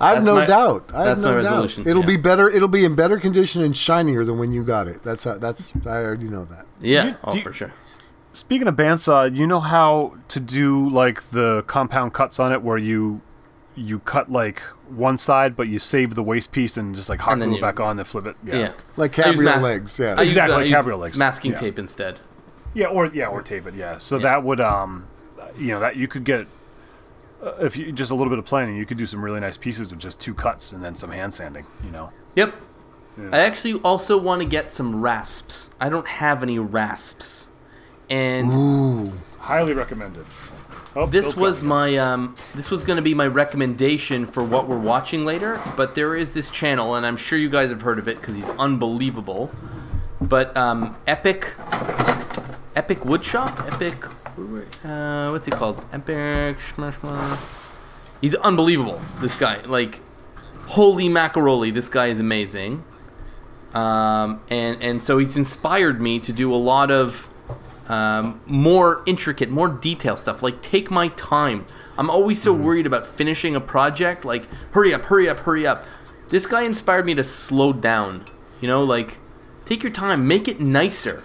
[0.00, 0.06] Resolution.
[0.06, 0.90] I have That's no my- doubt.
[0.94, 1.50] I have that's no my doubt.
[1.50, 2.06] resolution, It'll yeah.
[2.06, 2.48] be better.
[2.50, 5.02] It'll be in better condition and shinier than when you got it.
[5.02, 5.72] That's how, that's.
[5.86, 6.66] I already know that.
[6.80, 7.72] Yeah, You- oh do you- for sure.
[8.32, 12.78] Speaking of bandsaw, you know how to do like the compound cuts on it, where
[12.78, 13.20] you
[13.74, 17.36] you cut like one side, but you save the waste piece and just like hot
[17.38, 18.36] glue you- it back on, then flip it.
[18.44, 18.72] Yeah, Yeah.
[18.96, 19.98] Like cabrio mas- legs.
[19.98, 20.14] Yeah.
[20.18, 21.16] I use, Exactly, uh, like use cabriole legs.
[21.18, 21.58] Masking Yeah.
[21.58, 22.18] tape instead.
[22.74, 23.74] yeah, or yeah, or tape it.
[23.74, 25.06] Yeah, so that would um,
[25.58, 26.46] you know, that you could get
[27.60, 29.90] if you just a little bit of planning, you could do some really nice pieces
[29.90, 31.64] with just two cuts and then some hand sanding.
[31.84, 32.12] You know.
[32.34, 32.54] Yep.
[33.32, 35.70] I actually also want to get some rasps.
[35.80, 37.48] I don't have any rasps.
[38.08, 40.24] And Highly recommended.
[40.96, 44.78] Oh, this was my um, this was going to be my recommendation for what we're
[44.78, 45.60] watching later.
[45.76, 48.36] But there is this channel, and I'm sure you guys have heard of it because
[48.36, 49.50] he's unbelievable.
[50.20, 51.54] But um, Epic,
[52.74, 53.94] Epic Woodshop, Epic,
[54.84, 55.84] uh, what's he called?
[55.92, 56.58] Epic.
[56.58, 57.64] shma, shma.
[58.20, 59.00] He's unbelievable.
[59.20, 60.00] This guy, like,
[60.66, 62.84] holy macaroni, this guy is amazing.
[63.74, 67.28] Um, and and so he's inspired me to do a lot of
[67.88, 70.42] um, more intricate, more detailed stuff.
[70.42, 71.66] Like take my time.
[71.96, 74.24] I'm always so worried about finishing a project.
[74.24, 75.84] Like hurry up, hurry up, hurry up.
[76.28, 78.24] This guy inspired me to slow down.
[78.60, 79.18] You know, like
[79.66, 81.24] take your time, make it nicer.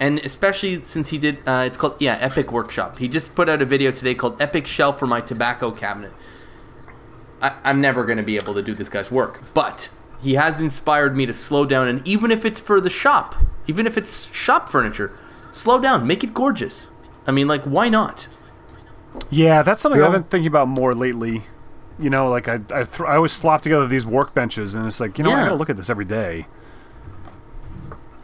[0.00, 2.98] And especially since he did, uh, it's called yeah, Epic Workshop.
[2.98, 6.12] He just put out a video today called Epic Shelf for my tobacco cabinet.
[7.42, 9.90] I, I'm never going to be able to do this guy's work, but
[10.20, 11.88] he has inspired me to slow down.
[11.88, 13.34] And even if it's for the shop,
[13.66, 15.10] even if it's shop furniture,
[15.52, 16.90] slow down, make it gorgeous.
[17.26, 18.28] I mean, like, why not?
[19.30, 20.06] Yeah, that's something Phil?
[20.06, 21.44] I've been thinking about more lately.
[21.98, 25.18] You know, like I I, th- I always slop together these workbenches, and it's like
[25.18, 26.46] you know I gotta look at this every day.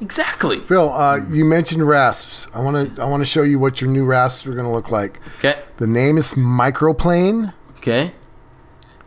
[0.05, 0.61] Exactly.
[0.61, 2.47] Phil, uh, you mentioned rasps.
[2.55, 4.71] I want to I want to show you what your new rasps are going to
[4.71, 5.19] look like.
[5.39, 5.59] Okay.
[5.79, 7.55] The name is Microplane.
[7.79, 8.13] Okay.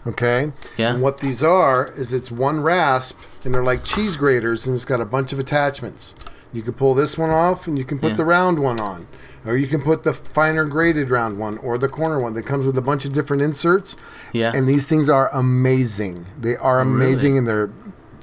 [0.05, 0.51] Okay.
[0.77, 0.93] Yeah.
[0.93, 4.85] And what these are is it's one rasp, and they're like cheese graters, and it's
[4.85, 6.15] got a bunch of attachments.
[6.53, 8.15] You can pull this one off, and you can put Yeah.
[8.17, 9.07] the round one on,
[9.45, 12.33] or you can put the finer graded round one, or the corner one.
[12.35, 13.97] That comes with a bunch of different inserts.
[14.31, 14.53] Yeah.
[14.55, 16.25] And these things are amazing.
[16.39, 17.69] They are amazing, and they're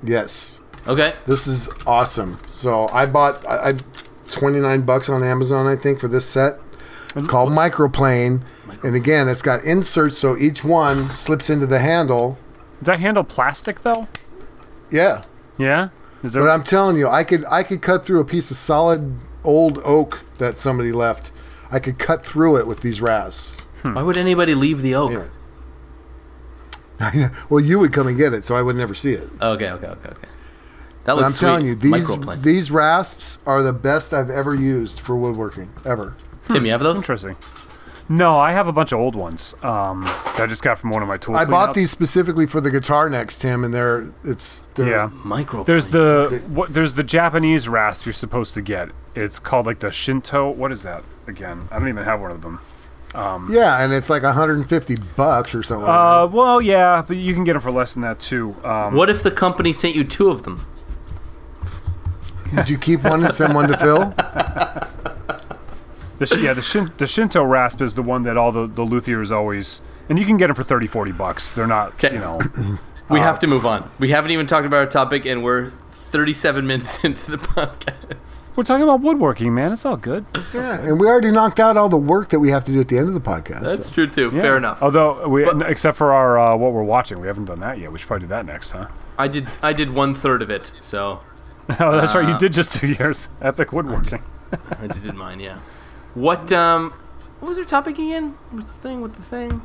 [0.02, 0.58] yes.
[0.86, 1.14] Okay.
[1.26, 2.38] This is awesome.
[2.46, 3.72] So I bought I, I
[4.30, 6.58] twenty nine bucks on Amazon, I think, for this set.
[7.16, 8.42] It's called Microplane,
[8.82, 12.38] and again, it's got inserts, so each one slips into the handle.
[12.80, 14.08] Does that handle plastic though?
[14.90, 15.22] Yeah,
[15.56, 15.90] Yeah.
[16.22, 16.42] Is there?
[16.42, 19.78] but I'm telling you, I could I could cut through a piece of solid old
[19.84, 21.30] oak that somebody left.
[21.70, 23.62] I could cut through it with these rasps.
[23.82, 23.94] Hmm.
[23.94, 25.12] Why would anybody leave the oak?
[27.00, 27.28] Yeah.
[27.50, 29.28] well, you would come and get it, so I would never see it.
[29.40, 29.70] Okay.
[29.70, 29.86] Okay.
[29.86, 30.08] Okay.
[30.08, 30.28] Okay.
[31.04, 32.42] That looks I'm telling you, these Microplane.
[32.42, 36.16] these rasps are the best I've ever used for woodworking ever.
[36.48, 36.96] Tim, you have those?
[36.96, 37.36] Interesting.
[38.08, 39.54] No, I have a bunch of old ones.
[39.62, 41.36] Um, that I just got from one of my tool.
[41.36, 45.10] I bought these specifically for the guitar necks, Tim, and they're it's they're, Yeah.
[45.24, 45.64] Microplane.
[45.66, 46.74] There's the what?
[46.74, 48.90] There's the Japanese rasp you're supposed to get.
[49.14, 50.50] It's called like the Shinto.
[50.50, 51.68] What is that again?
[51.70, 52.60] I don't even have one of them.
[53.14, 55.88] Yeah, and it's like 150 bucks or something.
[55.88, 58.56] Uh, well, yeah, but you can get them for less than that too.
[58.64, 60.66] Um, What if the company sent you two of them?
[62.54, 64.14] Did you keep one and send one to Phil?
[66.18, 69.30] the, yeah, the, Shin- the Shinto rasp is the one that all the, the luthiers
[69.30, 71.52] always, and you can get them for 30, 40 bucks.
[71.52, 72.14] They're not, 'Kay.
[72.14, 72.40] you know.
[73.06, 73.90] We have to move on.
[73.98, 78.56] We haven't even talked about our topic, and we're 37 minutes into the podcast.
[78.56, 79.72] We're talking about woodworking, man.
[79.72, 80.24] It's all good.
[80.54, 82.88] yeah, and we already knocked out all the work that we have to do at
[82.88, 83.60] the end of the podcast.
[83.60, 83.92] That's so.
[83.94, 84.30] true too.
[84.34, 84.40] Yeah.
[84.40, 84.82] Fair enough.
[84.82, 87.92] Although we, But- except for our uh, what we're watching, we haven't done that yet.
[87.92, 88.86] We should probably do that next, huh?
[89.18, 89.48] I did.
[89.62, 91.20] I did one third of it, so
[91.80, 92.26] oh, that's right.
[92.28, 93.28] You Uh, did just two years.
[93.40, 94.20] Epic woodworking.
[94.80, 95.40] I did mine.
[95.40, 95.58] Yeah.
[96.14, 96.90] What um,
[97.40, 98.36] what was our topic again?
[98.50, 99.00] What's the thing?
[99.00, 99.62] What the thing?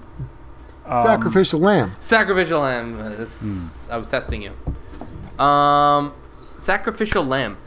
[0.85, 1.91] Sacrificial lamb.
[1.99, 2.99] Sacrificial lamb.
[2.99, 5.43] Uh, that's- I was testing you.
[5.43, 6.13] Um,
[6.57, 7.57] sacrificial lamb.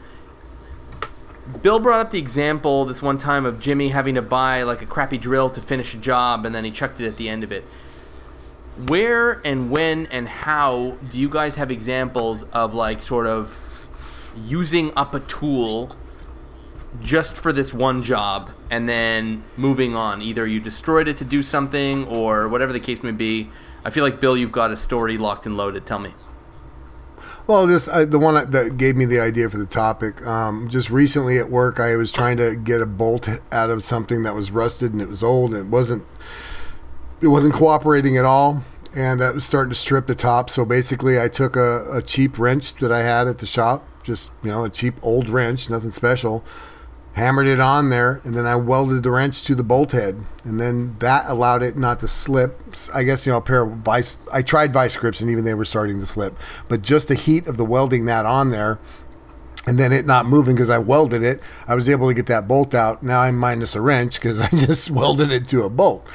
[1.61, 4.85] Bill brought up the example this one time of Jimmy having to buy like a
[4.85, 7.51] crappy drill to finish a job, and then he chucked it at the end of
[7.51, 7.63] it.
[8.87, 13.55] Where and when and how do you guys have examples of like sort of
[14.35, 15.95] using up a tool
[17.01, 20.21] just for this one job and then moving on.
[20.21, 23.49] Either you destroyed it to do something or whatever the case may be.
[23.83, 25.85] I feel like Bill, you've got a story locked and loaded.
[25.85, 26.13] Tell me.
[27.45, 30.25] Well, just uh, the one that gave me the idea for the topic.
[30.25, 34.23] Um, just recently at work, I was trying to get a bolt out of something
[34.23, 36.05] that was rusted and it was old and it wasn't.
[37.19, 38.63] It wasn't cooperating at all,
[38.95, 40.49] and it was starting to strip the top.
[40.49, 44.33] So basically, I took a, a cheap wrench that I had at the shop, just
[44.43, 46.43] you know, a cheap old wrench, nothing special.
[47.13, 50.59] Hammered it on there, and then I welded the wrench to the bolt head, and
[50.59, 52.59] then that allowed it not to slip.
[52.91, 54.17] I guess you know a pair of vice.
[54.31, 56.35] I tried vice grips, and even they were starting to slip.
[56.67, 58.79] But just the heat of the welding that on there,
[59.67, 62.47] and then it not moving because I welded it, I was able to get that
[62.47, 63.03] bolt out.
[63.03, 66.07] Now I'm minus a wrench because I just welded it to a bolt.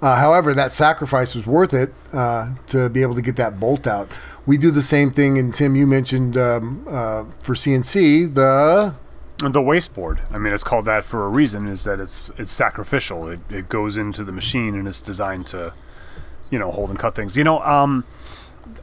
[0.00, 3.86] Uh, however, that sacrifice was worth it uh, to be able to get that bolt
[3.86, 4.10] out.
[4.44, 8.94] We do the same thing, and Tim, you mentioned um, uh, for CNC the
[9.38, 10.20] the wasteboard.
[10.32, 11.68] I mean, it's called that for a reason.
[11.68, 13.28] Is that it's it's sacrificial.
[13.28, 15.72] It, it goes into the machine and it's designed to,
[16.50, 17.36] you know, hold and cut things.
[17.36, 18.04] You know, um,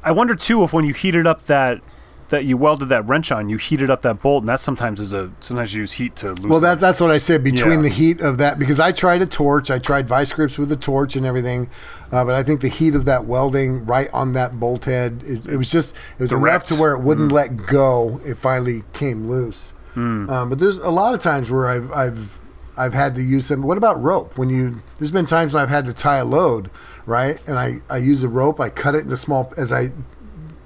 [0.04, 1.82] I wonder too if when you heated up that
[2.30, 5.14] that you welded that wrench on, you heated up that bolt, and that sometimes is
[5.14, 6.50] a sometimes you use heat to loosen.
[6.50, 7.84] Well, that that's what I said between Yeah.
[7.84, 10.76] the heat of that because I tried a torch, I tried vice grips with a
[10.76, 11.70] torch and everything,
[12.12, 15.46] uh, but I think the heat of that welding right on that bolt head, it,
[15.48, 18.22] it was just it was enough to where it wouldn't let go.
[18.26, 19.74] It finally came loose.
[19.96, 22.40] Um, but there's a lot of times where I've I've
[22.78, 23.64] I've had to use them.
[23.64, 24.38] What about rope?
[24.38, 26.70] When you there's been times when I've had to tie a load,
[27.06, 27.38] right?
[27.48, 29.92] And I I use a rope, I cut it into small as I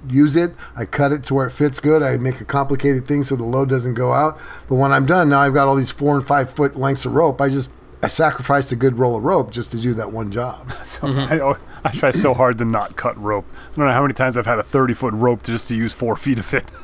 [0.08, 0.52] use it.
[0.76, 2.02] I cut it to where it fits good.
[2.02, 4.38] I make a complicated thing so the load doesn't go out.
[4.68, 7.14] But when I'm done, now I've got all these four and five foot lengths of
[7.14, 7.40] rope.
[7.40, 7.70] I just
[8.02, 10.72] I sacrificed a good roll of rope just to do that one job.
[10.84, 13.46] So I, al- I try so hard to not cut rope.
[13.72, 15.92] I don't know how many times I've had a 30 foot rope just to use
[15.92, 16.64] four feet of it.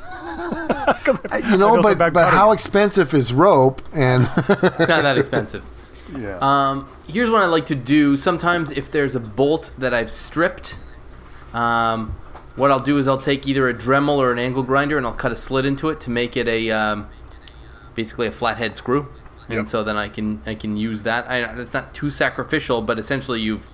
[1.51, 2.39] You know, but back but cutting.
[2.39, 3.83] how expensive is rope?
[3.93, 5.64] And It's not that expensive.
[6.16, 6.39] yeah.
[6.41, 8.16] Um, here's what I like to do.
[8.16, 10.79] Sometimes if there's a bolt that I've stripped,
[11.53, 12.14] um,
[12.61, 15.15] what I'll do is I'll take either a Dremel or an angle grinder and I'll
[15.15, 17.09] cut a slit into it to make it a um,
[17.95, 19.09] basically a flathead screw.
[19.49, 19.69] And Yep.
[19.69, 21.29] so then I can I can use that.
[21.29, 23.67] I, it's not too sacrificial, but essentially you've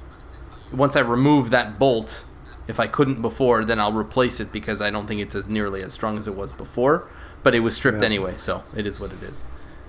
[0.72, 2.24] once I remove that bolt,
[2.66, 5.82] if I couldn't before, then I'll replace it because I don't think it's as nearly
[5.82, 7.08] as strong as it was before.
[7.42, 8.06] But it was stripped Yeah.
[8.06, 9.44] anyway, so it is what it is.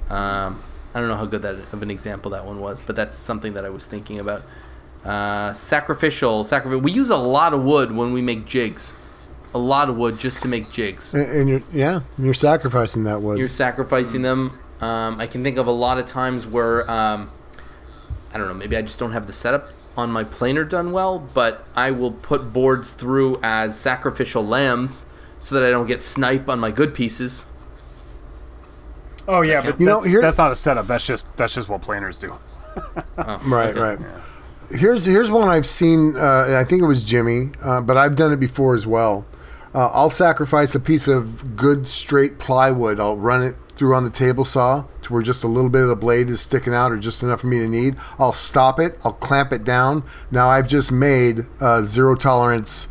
[0.09, 0.61] Um,
[0.93, 3.53] I don't know how good that of an example that one was, but that's something
[3.53, 4.43] that I was thinking about.
[5.07, 6.81] Uh, sacrificial, sacrificial.
[6.81, 8.93] We use a lot of wood when we make jigs.
[9.53, 11.13] A lot of wood just to make jigs.
[11.13, 13.37] and you're yeah, you're sacrificing that wood.
[13.39, 14.59] You're sacrificing them.
[14.81, 17.31] Um, I can think of a lot of times where um,
[18.33, 18.53] I don't know.
[18.53, 22.11] Maybe I just don't have the setup on my planer done well, but I will
[22.11, 25.05] put boards through as sacrificial lambs
[25.39, 27.45] so that I don't get snipe on my good pieces.
[29.27, 30.85] oh yeah, but You know, here- that's not a setup.
[30.87, 32.37] That's just that's just what planers do.
[33.17, 33.97] Right, right.
[34.69, 36.15] Here's here's one I've seen.
[36.17, 39.25] Uh, I think it was Jimmy, uh, but I've done it before as well.
[39.73, 42.99] Uh, I'll sacrifice a piece of good straight plywood.
[42.99, 45.87] I'll run it through on the table saw to where just a little bit of
[45.87, 47.95] the blade is sticking out, or just enough for me to need.
[48.19, 48.97] I'll stop it.
[49.05, 50.03] I'll clamp it down.
[50.31, 52.89] Now I've just made a zero tolerance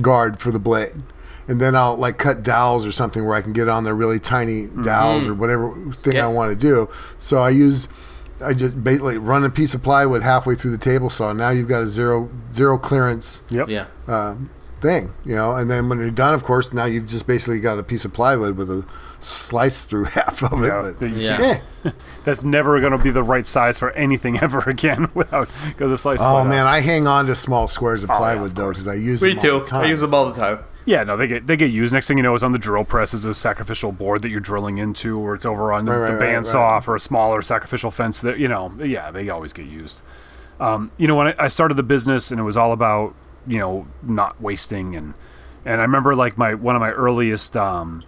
[0.00, 1.02] guard for the blade.
[1.48, 4.20] And then I'll like cut dowels or something where I can get on there really
[4.20, 6.26] tiny dowels or whatever thing Yeah.
[6.26, 6.88] I want to do.
[7.18, 7.88] So I use
[8.42, 11.32] I just basically run a piece of plywood halfway through the table saw.
[11.32, 13.68] Now you've got a zero zero clearance Yep.
[13.68, 13.86] Yeah.
[14.80, 15.54] thing, you know.
[15.54, 18.12] And then when you're done, of course, now you've just basically got a piece of
[18.12, 18.84] plywood with a
[19.20, 20.66] slice through half of it.
[20.66, 21.60] Yeah, but, the- Yeah.
[21.84, 21.90] eh.
[22.24, 25.98] That's never going to be the right size for anything ever again without because the
[25.98, 26.20] slice.
[26.20, 26.72] Oh man, out.
[26.74, 29.30] I hang on to small squares of yeah, plywood of though because I use them
[29.38, 29.96] all the time.
[29.96, 30.58] them all the time.
[30.84, 31.92] Yeah, no, they get they get used.
[31.92, 34.40] Next thing you know, is on the drill press is a sacrificial board that you're
[34.40, 36.84] drilling into, or it's over on the, Right, the right, bandsaw right.
[36.84, 38.20] for a smaller sacrificial fence.
[38.20, 40.02] That you know, yeah, they always get used.
[40.58, 43.14] Um, you know, when I, I started the business, and it was all about
[43.46, 45.14] you know not wasting, and
[45.64, 48.02] and I remember like my one of my earliest um,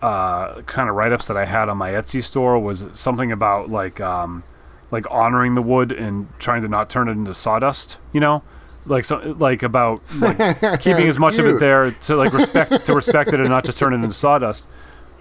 [0.00, 3.68] uh, kind of write ups that I had on my Etsy store was something about
[3.68, 4.44] like um,
[4.90, 7.98] like honoring the wood and trying to not turn it into sawdust.
[8.12, 8.42] You know,
[8.86, 10.36] like so, like about like
[10.80, 13.78] keeping as much of it there to like respect to respect it and not just
[13.78, 14.68] turn it into sawdust.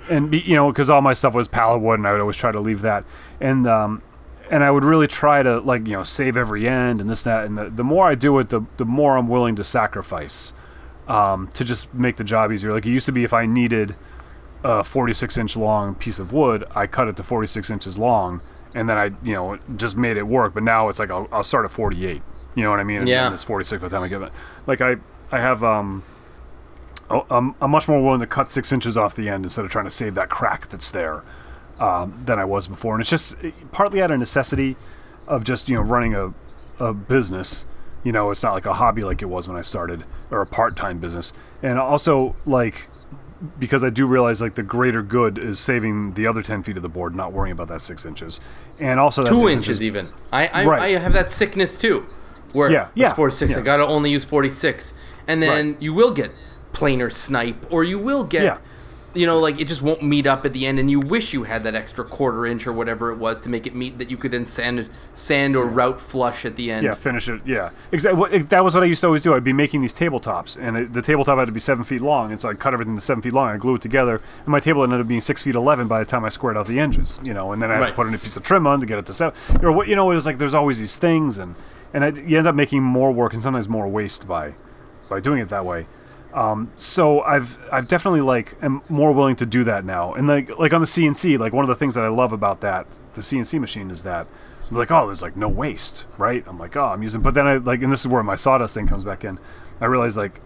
[0.09, 2.37] And be, you know, because all my stuff was pallet wood, and I would always
[2.37, 3.03] try to leave that.
[3.41, 4.01] And um,
[4.49, 7.33] and I would really try to like you know save every end and this and
[7.33, 7.45] that.
[7.45, 10.53] And the, the more I do it, the the more I'm willing to sacrifice
[11.07, 12.71] um, to just make the job easier.
[12.71, 13.95] Like it used to be, if I needed
[14.63, 18.41] a 46 inch long piece of wood, I cut it to 46 inches long,
[18.75, 20.53] and then I, you know, just made it work.
[20.53, 22.21] But now it's like I'll, I'll start at 48.
[22.57, 22.99] You know what I mean?
[23.01, 23.31] And Yeah.
[23.31, 24.31] it's 46 by the time I get it.
[24.65, 24.95] Like I,
[25.31, 26.01] I have, um,
[27.11, 29.69] oh, I'm, I'm much more willing to cut six inches off the end instead of
[29.69, 31.23] trying to save that crack that's there
[31.79, 32.95] um, than I was before.
[32.95, 33.35] And it's just
[33.71, 34.75] partly out of necessity
[35.27, 36.33] of just you know running a,
[36.79, 37.65] a business.
[38.03, 40.45] You know, it's not like a hobby like it was when I started, or a
[40.47, 41.33] part-time business.
[41.61, 42.87] And also like
[43.59, 46.81] because I do realize like the greater good is saving the other ten feet of
[46.81, 48.41] the board, not worrying about that six inches,
[48.81, 50.07] and also that Two six inches even.
[50.31, 50.81] I I, Right.
[50.95, 52.05] I have that sickness too,
[52.53, 53.57] where Yeah, it's yeah, 46.
[53.57, 54.93] I gotta only use 46,
[55.27, 55.81] and then Right.
[55.81, 56.31] you will get
[56.73, 58.57] planer snipe, or you will get, Yeah.
[59.13, 61.43] you know, like it just won't meet up at the end, and you wish you
[61.43, 64.17] had that extra quarter inch or whatever it was to make it meet that you
[64.17, 66.83] could then sand sand or route flush at the end.
[66.85, 67.41] Yeah, finish it.
[67.43, 68.37] Yeah, exactly.
[68.43, 69.33] That was what I used to always do.
[69.33, 72.31] I'd be making these tabletops, and it, the tabletop had to be seven feet long,
[72.31, 73.49] and so I'd cut everything to seven feet long.
[73.49, 76.05] I glue it together, and my table ended up being six feet eleven by the
[76.05, 77.17] time I squared out the edges.
[77.23, 77.87] You know, and then I had Right.
[77.87, 79.33] to put in a piece of trim on to get it to seven.
[79.63, 79.87] Or what?
[79.87, 81.55] You know, it was like there's always these things, and
[81.93, 84.53] and I, you end up making more work and sometimes more waste by
[85.09, 85.85] by doing it that way.
[86.33, 90.13] Um, so I've I've definitely like am more willing to do that now.
[90.13, 92.61] And like like on the CNC, like one of the things that I love about
[92.61, 94.27] that the CNC machine is that
[94.69, 96.43] like oh there's like no waste, right?
[96.45, 98.75] I'm like oh I'm using, but then I like and this is where my sawdust
[98.75, 99.39] thing comes back in.
[99.79, 100.41] I realize like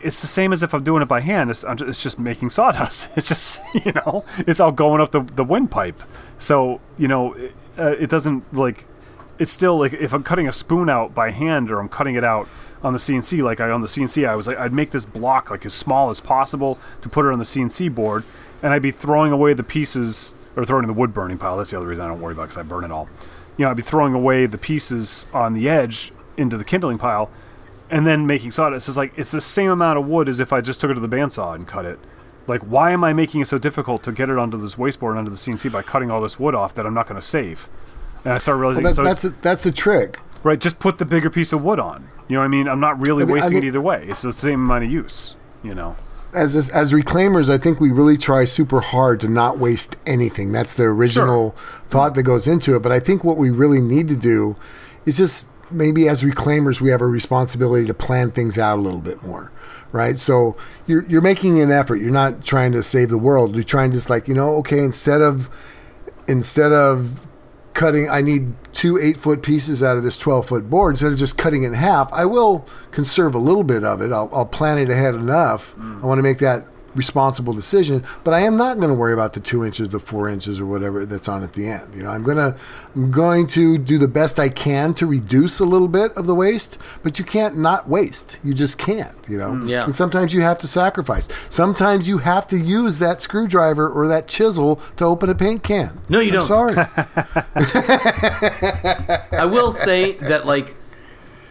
[0.00, 1.50] it's the same as if I'm doing it by hand.
[1.50, 3.08] It's, I'm ju- it's just making sawdust.
[3.16, 6.02] It's just you know it's all going up the the windpipe.
[6.38, 8.84] So you know it, uh, it doesn't like
[9.38, 12.24] it's still like if I'm cutting a spoon out by hand or I'm cutting it
[12.24, 12.48] out
[12.82, 15.50] on the CNC, like I on the CNC, I was like I'd make this block
[15.50, 18.24] like as small as possible to put it on the CNC board,
[18.62, 21.56] and I'd be throwing away the pieces or throwing in the wood burning pile.
[21.56, 23.08] That's the other reason I don't worry about because I burn it all.
[23.56, 27.30] You know, I'd be throwing away the pieces on the edge into the kindling pile,
[27.90, 28.88] and then making sawdust.
[28.88, 31.00] It's like it's the same amount of wood as if I just took it to
[31.00, 31.98] the bandsaw and cut it.
[32.46, 35.20] Like, why am I making it so difficult to get it onto this wasteboard and
[35.20, 37.68] onto the CNC by cutting all this wood off that I'm not going to save?
[38.24, 40.18] And I started realizing, Well, that, so that's a, that's a trick.
[40.42, 42.08] right, just put the bigger piece of wood on.
[42.28, 42.68] You know what I mean?
[42.68, 44.06] I'm not really I thi- I wasting it either way.
[44.08, 45.36] It's the same amount of use.
[45.62, 45.96] You know.
[46.34, 50.50] as as as reclaimers, I think we really try super hard to not waste anything.
[50.50, 51.54] That's the original
[51.88, 52.82] thought that goes into it.
[52.82, 54.56] But I think what we really need to do
[55.04, 59.00] is just maybe as reclaimers, we have a responsibility to plan things out a little
[59.00, 59.52] bit more.
[59.92, 60.56] Right, so
[60.86, 61.96] you're you're making an effort.
[61.96, 63.54] You're not trying to save the world.
[63.54, 65.50] You're trying to just like you know, okay, instead of
[66.26, 67.20] instead of
[67.74, 70.92] cutting, I need two eight foot pieces out of this 12 foot board.
[70.92, 74.12] Instead of just cutting it in half, I will conserve a little bit of it.
[74.12, 75.76] I'll, I'll plan it ahead enough.
[75.76, 76.02] Mm.
[76.02, 79.32] I want to make that responsible decision, but I am not going to worry about
[79.32, 81.94] the two inches, the four inches, or whatever that's on at the end.
[81.94, 82.56] You know, I'm gonna,
[82.94, 86.34] I'm going to do the best I can to reduce a little bit of the
[86.34, 88.38] waste, but you can't not waste.
[88.44, 89.16] You just can't.
[89.28, 89.84] You know, mm, Yeah.
[89.84, 91.28] and sometimes you have to sacrifice.
[91.48, 96.00] Sometimes you have to use that screwdriver or that chisel to open a paint can.
[96.08, 96.46] No, you I'm don't.
[96.46, 96.76] Sorry.
[99.32, 100.74] I will say that like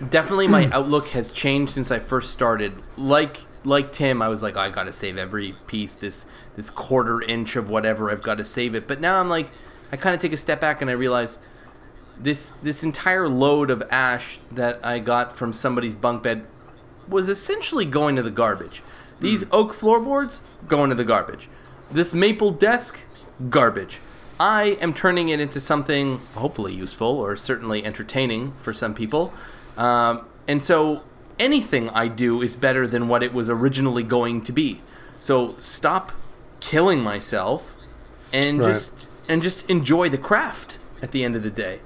[0.10, 2.74] definitely my outlook has changed since I first started.
[2.98, 7.56] Like like Tim, I was like, I gotta save every piece, this this quarter inch
[7.56, 8.88] of whatever, I've gotta save it.
[8.88, 9.48] But now I'm like
[9.92, 11.40] I kinda take a step back and I realize
[12.20, 16.46] this this entire load of ash that I got from somebody's bunk bed
[17.08, 18.82] was essentially going to the garbage.
[19.20, 21.48] These oak floorboards going to the garbage.
[21.92, 23.02] This maple desk
[23.50, 24.00] garbage.
[24.40, 29.34] I am turning it into something hopefully useful or certainly entertaining for some people.
[29.78, 31.04] Um, and so
[31.42, 34.82] anything I do is better than what it was originally going to be.
[35.20, 36.12] So stop
[36.62, 37.76] killing myself
[38.32, 38.70] and Right.
[38.74, 41.80] just and just enjoy the craft at the end of the day.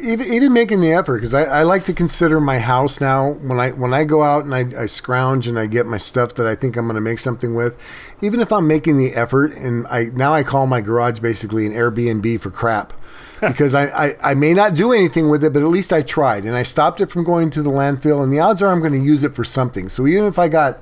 [0.00, 3.58] even, even making the effort because I, I like to consider my house now when
[3.58, 6.46] I when I go out and I, I scrounge and I get my stuff that
[6.46, 7.76] I think I'm going to make something with
[8.20, 11.72] even if I'm making the effort and I now I call my garage basically an
[11.72, 12.92] Airbnb for crap
[13.48, 16.44] because I, I, I may not do anything with it but at least I tried
[16.44, 18.92] and I stopped it from going to the landfill and the odds are I'm going
[18.92, 20.78] to use it for something so even if I got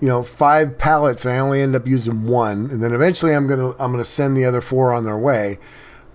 [0.00, 3.70] you know five pallets I only end up using one and then eventually I'm gonna
[3.72, 5.58] I'm gonna send the other four on their way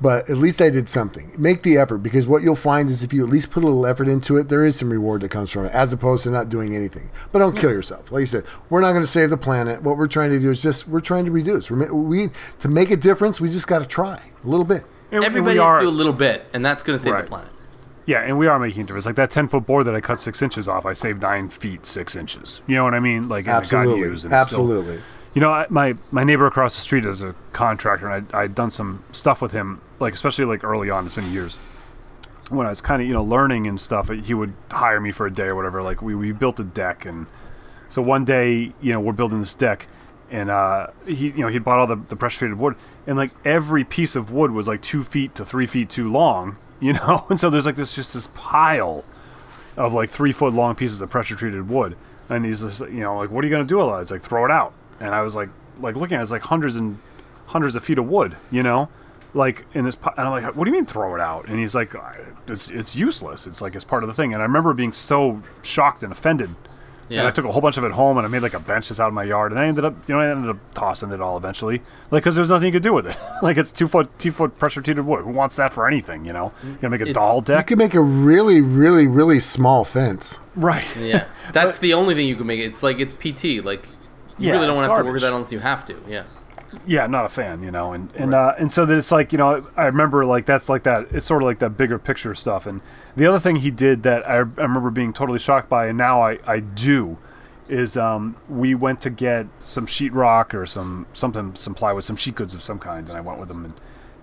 [0.01, 1.34] but at least I did something.
[1.38, 3.86] Make the effort because what you'll find is if you at least put a little
[3.86, 6.47] effort into it, there is some reward that comes from it, as opposed to not
[6.47, 7.10] doing anything.
[7.34, 8.10] But don't kill yourself.
[8.10, 9.84] Like you said, we're not going to save the planet.
[9.84, 11.70] What we're trying to do is just we're trying to reduce.
[11.70, 12.30] We
[12.60, 14.86] to make a difference, we just got to try a little bit.
[15.12, 17.03] And- and Everybody we has are, to do a little bit, and that's going to
[17.03, 17.24] save Right.
[17.26, 17.49] the planet.
[18.05, 19.05] Yeah, and we are making a difference.
[19.05, 21.86] Like that ten foot board that I cut six inches off, I saved nine feet
[21.86, 22.62] six inches.
[22.68, 23.28] You know what I mean?
[23.30, 24.99] Like and it got Absolutely, used and it's still- absolutely.
[25.34, 28.55] You know, I, my my neighbor across the street is a contractor, and I I'd
[28.55, 31.05] done some stuff with him, like especially like early on.
[31.05, 31.60] It's been years
[32.49, 34.10] when I was kind of you know learning and stuff.
[34.10, 35.84] Uh, he would hire me for a day or whatever.
[35.84, 37.28] Like we we built a deck, and
[37.89, 39.86] so one day you know we're building this deck,
[40.32, 42.75] and uh, he you know he bought all the, the pressure treated wood,
[43.07, 46.57] and like every piece of wood was like two feet to three feet too long,
[46.80, 49.03] you know, and so there's like this just this pile
[49.77, 51.95] of like three foot long pieces of pressure treated wood.
[52.27, 53.97] And he's just, you know, like, what are you gonna do with it?
[53.97, 54.73] He's like, throw it out.
[54.99, 55.49] And I was like,
[55.80, 56.99] like looking at it, it's like hundreds and
[57.47, 58.89] hundreds of feet of wood, you know,
[59.34, 59.95] like in this.
[60.17, 61.47] And I'm like, what do you mean throw it out?
[61.47, 61.95] And he's like,
[62.47, 63.47] it's it's useless.
[63.47, 64.34] It's like it's part of the thing.
[64.34, 66.55] And I remember being so shocked and offended.
[67.10, 67.20] Yeah.
[67.20, 68.88] And I took a whole bunch of it home and I made like a bench
[68.89, 69.51] just out of my yard.
[69.51, 71.82] And I ended up, you know, I ended up tossing it all eventually,
[72.12, 73.18] like because there's nothing you could do with it.
[73.41, 75.24] like it's two foot two foot pressure treated wood.
[75.24, 76.24] Who wants that for anything?
[76.26, 77.49] You know, you gonna make a It's- doll deck?
[77.49, 80.38] You deck, can make a really, really, really small fence.
[80.55, 80.86] right?
[80.97, 82.60] Yeah, that's the only thing you can make.
[82.60, 83.66] It's like it's PT.
[83.66, 83.88] Like
[84.38, 85.14] you Yeah, really don't want to have to work garbage.
[85.14, 85.95] with that unless you have to.
[86.07, 86.24] Yeah.
[86.86, 89.38] Yeah, not a fan, you know, and and uh, and so that it's like you
[89.38, 91.07] know, I remember like that's like that.
[91.11, 92.65] It's sort of like that bigger picture stuff.
[92.65, 92.82] And
[93.15, 96.22] the other thing he did that I, I remember being totally shocked by, and now
[96.22, 97.17] I I do,
[97.67, 102.36] is um, we went to get some sheetrock or some something some plywood, some sheet
[102.36, 103.74] goods of some kind, and I went with him and.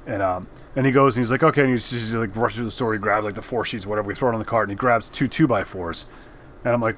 [0.09, 2.67] And um, and he goes and he's like, okay, and he's just like rushes through
[2.67, 2.93] the store.
[2.93, 4.07] He grabs like the four sheets, whatever.
[4.07, 6.07] We throw it on the cart, and he grabs two two by fours,
[6.65, 6.97] and I'm like,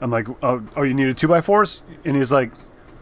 [0.00, 1.82] I'm like, oh, oh, you needed two by fours?
[2.04, 2.52] And he's like,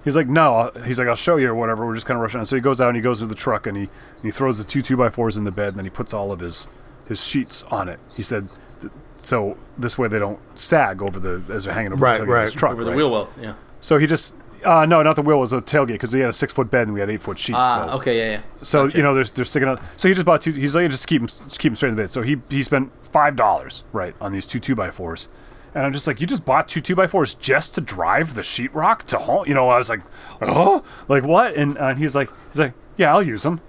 [0.05, 0.70] he's like, no.
[0.84, 1.86] He's like, I'll show you or whatever.
[1.86, 2.46] We're just kind of rushing on.
[2.46, 4.59] So he goes out and he goes to the truck and he and he throws
[4.59, 6.68] the two two by fours in the bed and then he puts all of his
[7.09, 7.98] his sheets on it.
[8.14, 8.48] He said,
[8.80, 12.24] th- so this way they don't sag over the as they're hanging over Right, the
[12.26, 12.59] tailgate of his right.
[12.61, 12.72] truck.
[12.72, 12.96] Over the right?
[12.96, 13.36] wheel wells.
[13.38, 13.55] Yeah.
[13.80, 14.34] So he just.
[14.64, 15.36] Uh, no, not the wheel.
[15.36, 17.20] It was a tailgate because he had a six foot bed and we had eight
[17.20, 17.59] foot sheets.
[17.61, 17.96] Ah, so.
[17.98, 18.42] okay, yeah, yeah.
[18.62, 18.96] So Gotcha.
[18.96, 19.78] you know, they're, they're sticking out.
[19.98, 20.52] So he just bought two.
[20.52, 22.11] He's like, just keep them, just keep them straight in the bed.
[22.11, 25.28] So he he spent five dollars right on these two two by fours,
[25.75, 28.43] and I'm just like, you just bought two two by fours just to drive the
[28.43, 29.45] sheetrock to home.
[29.47, 30.03] You know, I was like,
[30.41, 31.55] oh, like what?
[31.57, 33.61] And uh, he's like, he's like, yeah, I'll use them.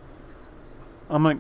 [1.10, 1.38] I'm like,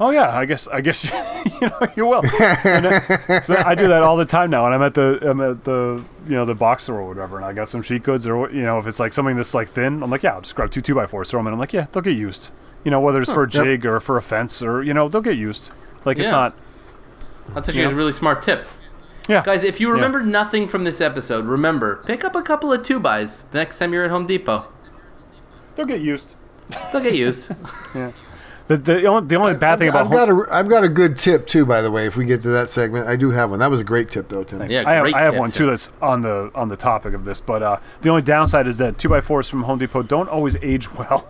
[0.00, 1.04] Oh yeah, I guess I guess
[1.60, 2.22] you know you will.
[2.64, 5.40] And, uh, so I do that all the time now, and I'm at the I'm
[5.40, 8.24] at the you know the box store or whatever, and I got some sheet goods,
[8.28, 10.54] or you know if it's like something that's like thin, I'm like yeah, I'll just
[10.54, 11.52] grab two two by fours, throw them in.
[11.54, 12.50] I'm like yeah, they'll get used.
[12.84, 13.64] You know whether it's for a Yep.
[13.64, 15.70] jig or for a fence or you know they'll get used.
[16.04, 16.54] Like it's not.
[17.48, 17.90] That's actually Yeah.
[17.90, 18.64] a really smart tip.
[19.28, 22.82] Yeah, Guys, if you remember nothing from this episode, remember, pick up a couple of
[22.82, 24.66] two buys the next time you're at Home Depot.
[25.76, 26.36] they'll get used.
[26.92, 27.50] They'll get used.
[27.94, 28.12] Yeah.
[28.68, 30.84] The the only, the only bad I've, thing about I've home, got a I've got
[30.84, 31.64] a good tip too.
[31.64, 33.58] By the way, if we get to that segment, I do have one.
[33.60, 34.60] That was a great tip though, Tim.
[34.68, 35.64] Yeah, I have, great I have one too.
[35.64, 38.76] too that's on the on the topic of this, but uh, the only downside is
[38.76, 41.26] that two by fours from Home Depot don't always age well.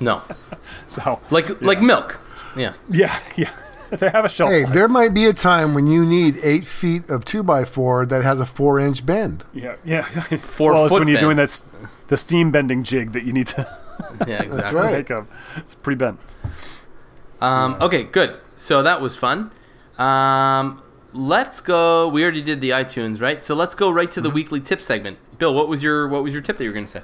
[0.00, 0.22] no.
[0.88, 2.18] So Like like milk.
[2.56, 2.72] Yeah.
[2.90, 3.52] yeah, yeah,
[3.98, 4.50] they have a shelf.
[4.50, 4.72] Hey, life.
[4.74, 8.22] there might be a time when you need eight feet of two by four that
[8.24, 9.44] has a four inch bend.
[9.52, 10.02] Yeah, yeah.
[10.38, 11.24] Four well, it's foot when you're bend.
[11.26, 11.62] doing that
[12.08, 13.66] the steam bending jig that you need to
[14.26, 14.80] Yeah, exactly.
[14.80, 14.92] right.
[14.92, 15.26] make up.
[15.56, 16.18] It's pre bent.
[17.40, 18.38] Um, okay, good.
[18.56, 19.50] So that was fun.
[19.98, 20.82] Um,
[21.12, 22.08] let's go.
[22.08, 23.44] We already did the iTunes, right?
[23.44, 24.28] So let's go right to Mm-hmm.
[24.28, 25.18] the weekly tip segment.
[25.38, 27.02] Bill, what was your what was your tip that you were going to say?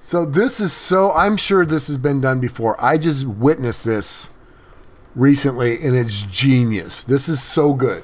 [0.00, 2.82] So this is so I'm sure this has been done before.
[2.82, 4.30] I just witnessed this
[5.14, 7.02] recently and it's genius.
[7.02, 8.02] This is so good.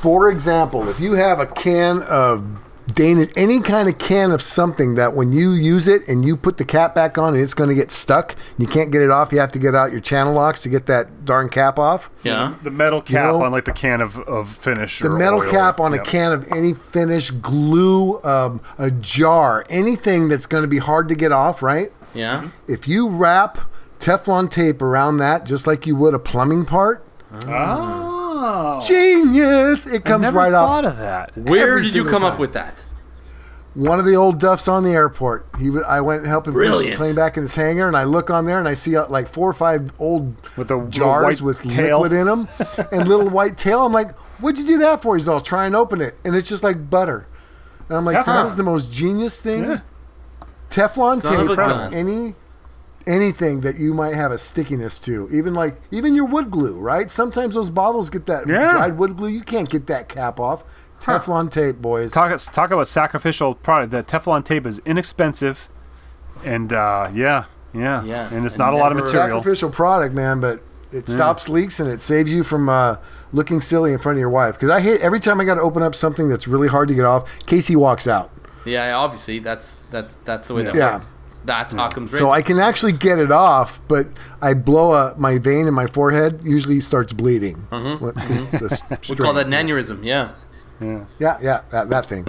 [0.00, 2.44] For example, if you have a can of
[2.94, 6.56] Danish any kind of can of something that when you use it and you put
[6.56, 9.30] the cap back on and it's going to get stuck, you can't get it off,
[9.30, 12.08] you have to get out your channel locks to get that darn cap off.
[12.22, 12.54] Yeah.
[12.62, 15.00] The metal cap know- on like the can of, of finish.
[15.00, 15.50] The or metal oil.
[15.50, 20.68] cap on a can of any finish, glue, um, a jar, anything that's going to
[20.68, 21.92] be hard to get off, right?
[22.14, 22.48] Yeah.
[22.66, 23.58] If you wrap
[23.98, 27.04] Teflon tape around that, just like you would a plumbing part,
[27.46, 29.86] Oh, genius!
[29.86, 30.92] It I comes never right thought off.
[30.92, 31.36] of that.
[31.36, 32.86] Where did you single come up with that?
[33.74, 35.46] One of the old duffs on the airport.
[35.58, 38.04] He, I went and helped him push the plane back in his hangar, and I
[38.04, 41.42] look on there and I see uh, like four or five old With the jars
[41.42, 42.00] white with tail.
[42.00, 42.48] liquid in them
[42.92, 43.84] and little white tail.
[43.84, 46.48] I'm like, "What'd you do that for?" He's all, "Try and open it," and it's
[46.48, 47.26] just like butter.
[47.88, 48.24] And I'm like, Teflon.
[48.26, 49.80] "That is the most genius thing." Yeah.
[50.70, 52.34] Teflon Son tape on any
[53.06, 57.10] anything that you might have a stickiness to, even like even your wood glue, right?
[57.10, 58.72] Sometimes those bottles get that Yeah.
[58.72, 59.28] dried wood glue.
[59.28, 60.64] You can't get that cap off.
[61.00, 62.12] Teflon tape, boys.
[62.12, 63.92] Talk talk about sacrificial product.
[63.92, 65.68] That Teflon tape is inexpensive,
[66.44, 69.38] and uh, yeah, yeah, Yeah, and it's and not a lot of never- material.
[69.38, 72.96] Sacrificial product, man, but it stops leaks and it saves you from uh,
[73.32, 74.54] looking silly in front of your wife.
[74.54, 76.94] Because I hate every time I got to open up something that's really hard to
[76.94, 77.28] get off.
[77.46, 78.30] Casey walks out,
[78.64, 80.94] Yeah, obviously that's that's that's the way that Yeah.
[80.96, 81.14] works.
[81.48, 84.06] That's Occam's so I can actually get it off, but
[84.40, 86.40] I blow a, my vein in my forehead.
[86.44, 87.56] Usually starts bleeding.
[87.70, 90.04] What- the s- we call that an aneurysm.
[90.04, 90.32] Yeah.
[90.80, 92.26] Yeah, yeah, that, that thing.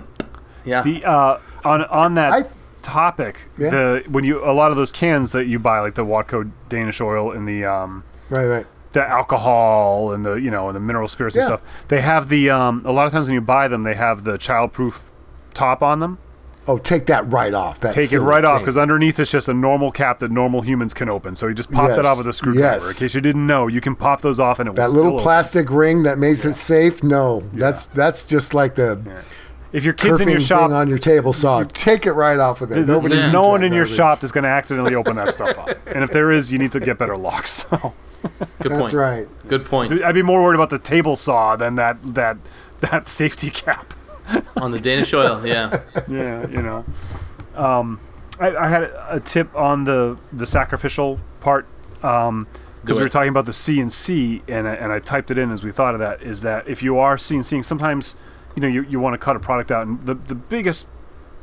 [0.65, 0.81] Yeah.
[0.81, 2.43] The uh, on on that I-
[2.81, 3.69] topic, Yeah.
[3.69, 6.99] the when you a lot of those cans that you buy, like the Watco Danish
[7.01, 8.65] oil and the um, Right, right.
[8.93, 12.49] the alcohol and the you know and the mineral spirits and stuff, they have the
[12.49, 15.11] um, a lot of times when you buy them, they have the childproof
[15.53, 16.17] top on them.
[16.69, 17.79] Oh, take that right off.
[17.79, 20.61] That Take it silly right off because underneath it's just a normal cap that normal
[20.61, 21.35] humans can open.
[21.35, 22.05] So you just pop that Yes.
[22.05, 22.75] off with a screwdriver.
[22.85, 22.91] Yes.
[22.99, 24.95] In case you didn't know, you can pop those off and it will that still
[24.97, 25.23] little open.
[25.23, 27.01] plastic ring that makes it safe.
[27.03, 29.01] No, that's that's just like the
[29.73, 31.63] If your kids in your shop, thing on your table saw.
[31.63, 32.85] Take it right off with it.
[32.85, 33.97] there's, there's no one in your garbage.
[33.97, 35.69] shop that's going to accidentally open that stuff up.
[35.95, 37.65] And if there is, you need to get better locks.
[37.69, 37.93] So
[38.61, 38.83] Good point.
[38.83, 39.27] That's right.
[39.47, 40.03] Good point.
[40.03, 42.37] I'd be more worried about the table saw than that that
[42.81, 43.93] that safety cap.
[44.61, 45.45] On the Danish oil.
[45.45, 45.81] Yeah.
[46.07, 46.85] yeah, you know.
[47.55, 47.99] Um,
[48.39, 52.45] I, I had a tip on the the sacrificial part because
[52.85, 55.63] Do we were talking about the CNC, and I, and I typed it in as
[55.63, 56.21] we thought of that.
[56.21, 58.23] Is that if you are CNCing, sometimes
[58.55, 60.87] you know you, you want to cut a product out, and the the biggest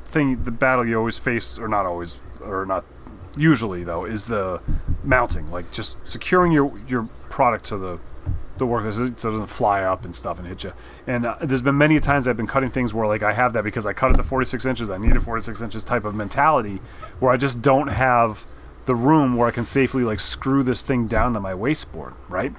[0.07, 2.85] thing, the battle you always face, or not always, or not
[3.37, 4.63] usually though, is the
[5.05, 7.99] mounting, like just securing your your product to the
[8.59, 10.73] the work so it doesn't fly up and stuff and hit you.
[11.07, 13.65] And uh, there's been many times I've been cutting things where like I have that
[13.65, 14.91] because I cut it to 46 inches.
[14.91, 16.81] I need a 46 inches type of mentality
[17.21, 18.45] where I just don't have
[18.87, 22.53] the room where I can safely like screw this thing down to my wasteboard, right?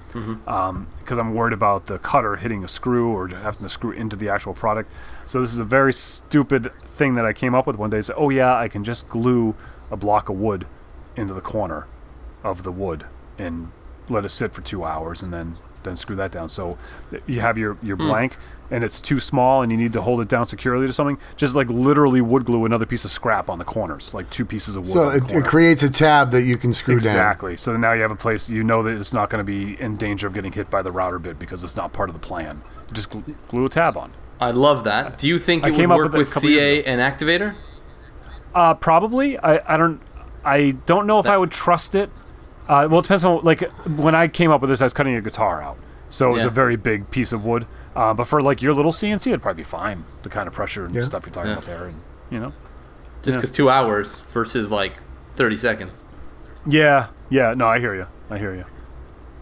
[1.00, 4.28] Because I'm worried about the cutter hitting a screw or having to screw into the
[4.30, 4.92] actual product.
[5.26, 8.02] So this is a very stupid thing that I came up with one day.
[8.02, 9.56] Say, oh yeah, I can just glue
[9.90, 10.68] a block of wood
[11.16, 11.88] into the corner
[12.44, 13.06] of the wood
[13.38, 13.72] and
[14.10, 16.50] let it sit for two hours and then then screw that down.
[16.50, 16.78] So
[17.26, 18.38] you have your your blank
[18.70, 21.18] and it's too small and you need to hold it down securely to something.
[21.36, 24.76] Just like literally wood glue another piece of scrap on the corners, like two pieces
[24.76, 24.92] of wood.
[24.94, 27.08] So it, it creates a tab that you can screw down.
[27.08, 27.58] Exactly.
[27.58, 29.98] So now you have a place you know that it's not going to be in
[29.98, 32.62] danger of getting hit by the router bit because it's not part of the plan.
[32.92, 34.12] Just glue, glue a tab on.
[34.40, 35.18] I love that.
[35.18, 36.90] Do you think I it would came up work with with CA ago.
[36.90, 37.56] and Activator?
[38.54, 39.38] Uh, probably.
[39.38, 40.02] I, I don't.
[40.46, 42.10] I don't know if I would trust it
[42.70, 45.16] Uh, well, it depends on like when I came up with this, I was cutting
[45.16, 45.78] a guitar out,
[46.10, 46.48] so it was Yeah.
[46.48, 47.66] a very big piece of wood.
[47.96, 50.04] Uh, but for like your little CNC, it'd probably be fine.
[50.24, 51.04] The kind of pressure and Yeah.
[51.04, 51.58] stuff you're talking Yeah.
[51.58, 52.52] about there, and you know.
[53.24, 53.42] Just Yeah.
[53.42, 54.98] because two hours versus like
[55.34, 56.04] thirty seconds.
[56.66, 57.54] Yeah, yeah.
[57.56, 58.08] No, I hear you.
[58.30, 58.66] I hear you.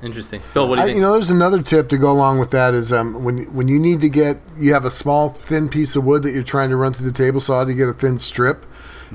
[0.04, 0.42] Interesting.
[0.54, 0.98] Bill, what do you I, think?
[0.98, 3.80] you know, there's another tip to go along with that is um, when when you
[3.80, 6.76] need to get you have a small thin piece of wood that you're trying to
[6.76, 8.66] run through the table saw to get a thin strip.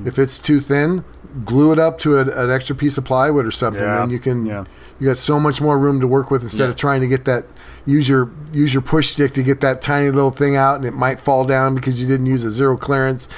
[0.04, 1.04] If it's too thin,
[1.44, 3.82] glue it up to a, an extra piece of plywood or something.
[3.82, 4.64] Yeah, Then you can yeah.
[4.98, 6.70] you got so much more room to work with instead Yeah.
[6.70, 7.44] of trying to get that
[7.86, 10.92] use your use your push stick to get that tiny little thing out and it
[10.94, 13.28] might fall down because you didn't use a zero clearance.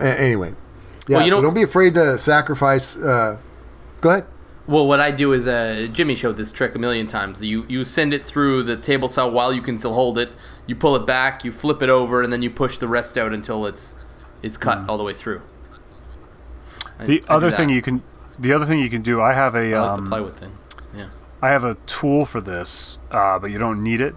[0.00, 0.54] Anyway,
[1.08, 1.16] yeah.
[1.18, 2.96] Well, you so know- don't be afraid to sacrifice.
[2.96, 3.38] Uh,
[4.00, 4.26] go ahead.
[4.68, 7.40] Well, what I do is uh, Jimmy showed this trick a million times.
[7.40, 10.32] You you send it through the table saw while you can still hold it.
[10.66, 13.32] You pull it back, you flip it over, and then you push the rest out
[13.32, 13.94] until it's
[14.42, 15.40] it's cut all the way through.
[16.98, 18.02] I- I The do other thing you can,
[18.38, 20.52] the other thing you can do, I have a, I like um, the plywood thing.
[20.96, 21.08] Yeah.
[21.42, 24.14] I have a tool for this, uh, but you don't need it.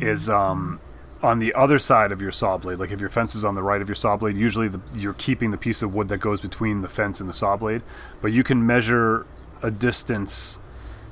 [0.00, 0.78] Is um,
[1.22, 2.78] on the other side of your saw blade.
[2.78, 5.14] Like if your fence is on the right of your saw blade, usually the, you're
[5.14, 7.82] keeping the piece of wood that goes between the fence and the saw blade.
[8.22, 9.26] But you can measure
[9.60, 10.60] a distance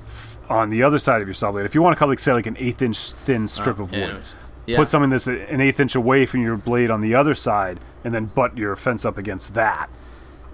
[0.06, 1.66] f- on the other side of your saw blade.
[1.66, 3.90] If you want to cut, like say, like an eighth inch thin strip Oh, of
[3.92, 4.22] wood.
[4.66, 4.76] Yeah.
[4.76, 8.14] put something that's an eighth inch away from your blade on the other side, and
[8.14, 9.88] then butt your fence up against that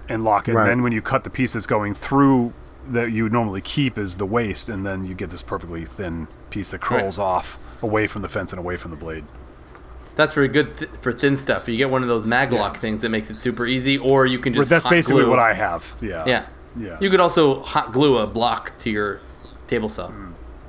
[0.09, 0.53] and lock it.
[0.53, 0.61] Right.
[0.63, 2.51] And then when you cut the piece that's going through
[2.89, 6.27] that you would normally keep is the waste, and then you get this perfectly thin
[6.49, 9.23] piece that curls off away from the fence and away from the blade.
[10.15, 11.67] That's very good th- for thin stuff.
[11.67, 14.53] You get one of those maglock things that makes it super easy, or you can
[14.53, 15.29] But just that's hot basically glue.
[15.31, 15.91] what I have.
[16.01, 16.23] Yeah.
[16.27, 16.45] Yeah.
[16.75, 16.97] Yeah.
[16.99, 19.21] You could also hot glue a block to your
[19.67, 20.11] table saw.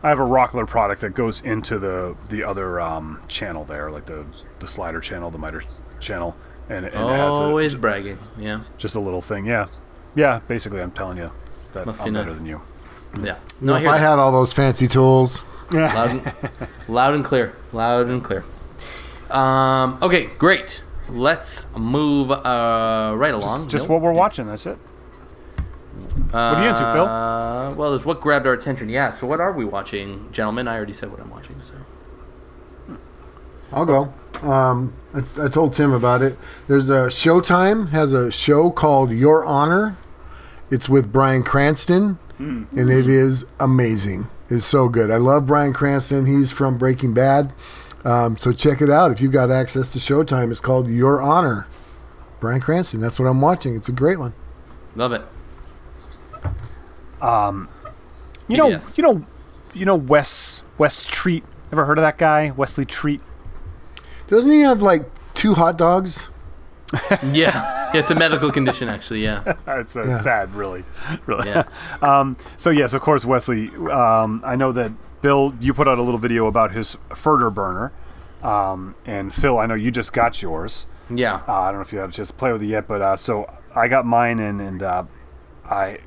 [0.02, 4.06] I have a Rockler product that goes into the the other um, channel there, like
[4.06, 4.24] the
[4.60, 5.62] the slider channel, the miter
[6.00, 6.36] channel,
[6.68, 8.18] and, and it has a, Always bragging.
[8.38, 8.62] Yeah.
[8.78, 9.46] just a little thing.
[9.46, 9.66] Yeah.
[10.14, 10.40] Yeah.
[10.48, 11.30] Basically, I'm telling you
[11.72, 12.36] that Must I'm better nice.
[12.36, 12.60] than you.
[13.22, 13.36] Yeah.
[13.60, 16.32] No, No, if hear I had all those fancy tools, loud, and,
[16.88, 17.54] loud and clear.
[17.72, 18.44] Loud and clear.
[19.30, 20.82] Um, okay, great.
[21.08, 23.60] Let's move uh, right along.
[23.62, 23.90] Just, just Nope.
[23.90, 24.46] what we're watching.
[24.46, 24.78] That's it.
[26.30, 27.04] what are you into, Phil?
[27.04, 28.88] Uh, well, there's what grabbed our attention.
[28.88, 29.10] Yeah.
[29.10, 30.66] So what are we watching, gentlemen?
[30.66, 31.60] I already said what I'm watching.
[31.60, 31.74] So
[33.72, 34.12] I'll go.
[34.42, 36.36] Um, I, I told Tim about it.
[36.66, 39.96] There's a Showtime has a show called Your Honor.
[40.70, 44.24] It's with Bryan Cranston, and it is amazing.
[44.50, 45.10] It's so good.
[45.10, 46.26] I love Bryan Cranston.
[46.26, 47.52] He's from Breaking Bad.
[48.04, 50.50] Um, so check it out if you've got access to Showtime.
[50.50, 51.66] It's called Your Honor.
[52.40, 53.00] Bryan Cranston.
[53.00, 53.74] That's what I'm watching.
[53.76, 54.34] It's a great one.
[54.96, 55.22] love it.
[57.22, 57.68] Um,
[58.48, 58.98] You know, PBS.
[58.98, 59.24] you know,
[59.72, 61.44] you know Wes Wes Treat.
[61.72, 63.20] Ever heard of that guy, Wesley Treat?
[64.26, 65.04] Doesn't he have like
[65.34, 66.28] two hot dogs?
[66.92, 67.18] Yeah.
[67.32, 67.90] yeah.
[67.94, 69.22] It's a medical condition, actually.
[69.22, 69.54] Yeah.
[69.66, 70.18] It's uh, Yeah.
[70.20, 70.84] sad, really,
[71.26, 71.48] really.
[71.48, 71.64] Yeah.
[72.02, 73.70] um, so yes, of course, Wesley.
[73.90, 77.92] Um, I know that Bill, you put out a little video about his Furter burner,
[78.42, 80.86] um, and Phil, I know you just got yours.
[81.08, 81.40] Yeah.
[81.48, 83.00] Uh, I don't know if you had a chance to play with it yet, but
[83.00, 85.04] uh, so I got mine in, and uh,
[85.68, 85.98] I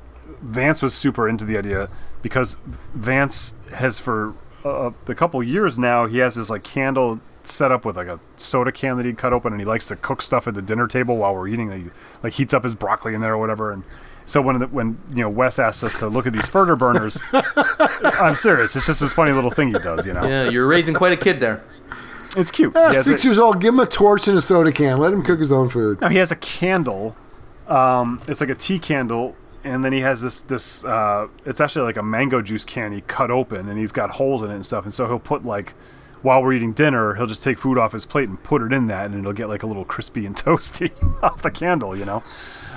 [0.42, 1.88] Vance was super into the idea
[2.22, 2.56] because
[2.94, 4.32] Vance has for
[4.64, 7.18] uh, a couple years now he has this like candle
[7.48, 9.96] set up with like a soda can that he'd cut open, and he likes to
[9.96, 11.70] cook stuff at the dinner table while we're eating.
[11.70, 11.88] He
[12.22, 13.84] like heats up his broccoli in there or whatever, and.
[14.26, 17.18] So when the, when you know Wes asks us to look at these Furter burners,
[18.20, 18.76] I'm serious.
[18.76, 20.22] It's just this funny little thing he does, you know.
[20.26, 20.50] Yeah.
[20.50, 21.62] You're raising quite a kid there.
[22.36, 22.74] It's cute.
[22.74, 23.58] Yeah, He has six a- years old.
[23.62, 24.98] Give him a torch and a soda can.
[24.98, 26.02] Let him cook his own food.
[26.02, 27.16] No, he has a candle.
[27.66, 29.34] Um, it's like a tea candle,
[29.64, 30.84] and then he has this this.
[30.84, 34.42] Uh, it's actually like a mango juice can he cut open, and he's got holes
[34.42, 34.84] in it and stuff.
[34.84, 35.72] And so he'll put like,
[36.22, 38.86] while we're eating dinner, he'll just take food off his plate and put it in
[38.88, 40.90] that, and it'll get like a little crispy and toasty
[41.22, 41.96] off the candle.
[41.96, 42.22] You know,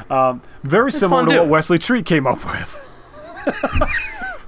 [0.09, 2.87] um, very similar to what Wesley Treat came up with.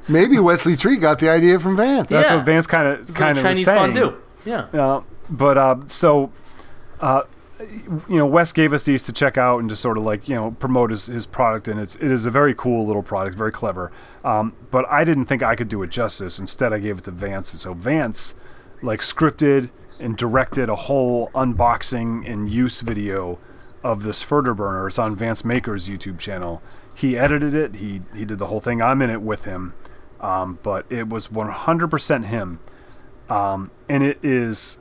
[0.10, 2.10] Maybe Wesley Treat got the idea from Vance.
[2.10, 2.36] That's Yeah.
[2.38, 3.94] what Vance kind of It's kind like of Chinese saying.
[3.94, 4.18] fondue.
[4.46, 4.58] Yeah.
[4.74, 6.32] Uh, but uh, so,
[7.00, 7.22] uh,
[8.10, 10.36] you know, Wes gave us these to check out and to sort of like you
[10.36, 13.54] know promote his, his product, and it's it is a very cool little product, very
[13.54, 13.90] clever.
[14.26, 16.38] Um, but I didn't think I could do it justice.
[16.40, 17.54] Instead, I gave it to Vance.
[17.54, 18.44] and So Vance,
[18.84, 19.72] like, scripted
[20.02, 23.40] and directed a whole unboxing and use video
[23.84, 24.88] of this Furter burner.
[24.88, 26.62] It's on Vance Maker's YouTube channel.
[26.96, 27.76] He edited it.
[27.76, 28.82] He he did the whole thing.
[28.82, 29.74] I'm in it with him.
[30.22, 32.60] Um, but it was 100% him
[33.30, 34.78] um, and it is,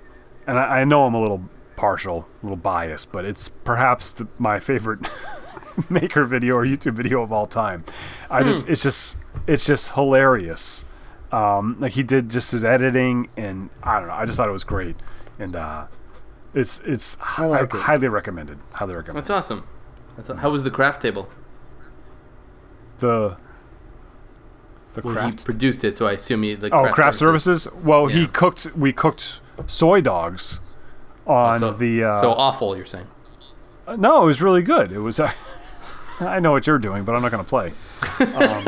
[0.46, 4.28] and I, I know I'm a little partial, a little biased, but it's perhaps the,
[4.38, 5.08] my favorite
[5.88, 7.84] maker video or YouTube video of all time.
[8.30, 10.84] I just, it's just, it's just hilarious.
[11.32, 14.14] Um, like he did just his editing, and I don't know.
[14.14, 14.96] I just thought it was great,
[15.38, 15.86] and uh,
[16.54, 17.80] it's it's I like it.
[17.80, 18.58] highly recommended.
[18.72, 19.22] Highly recommended.
[19.24, 19.66] That's awesome.
[20.16, 21.28] That's how was the craft table?
[22.98, 23.36] the
[24.92, 25.44] The Well, he craft.
[25.46, 26.54] produced it, so I assume he.
[26.54, 27.66] The oh, craft services.
[27.82, 28.66] Well, he cooked.
[28.76, 30.60] We cooked soy dogs
[31.26, 32.04] on So, the.
[32.04, 33.06] Uh, so awful, you're saying?
[33.96, 34.92] no, it was really good.
[34.92, 35.18] It was.
[36.20, 37.72] I know what you're doing, but I'm not going to play.
[38.20, 38.64] Um,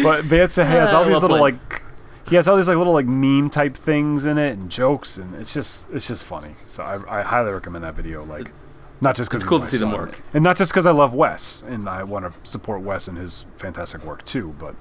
[0.06, 1.54] but Vance has all these little played.
[1.60, 1.82] like.
[2.28, 5.32] He has all these like little like meme type things in it and jokes and
[5.36, 6.54] it's just it's just funny.
[6.54, 8.24] So I, I highly recommend that video.
[8.24, 8.50] Like,
[9.00, 10.20] not just because It's cool to see them work.
[10.34, 13.44] and not just because I love Wes and I want to support Wes and his
[13.58, 14.56] fantastic work too.
[14.58, 14.74] But,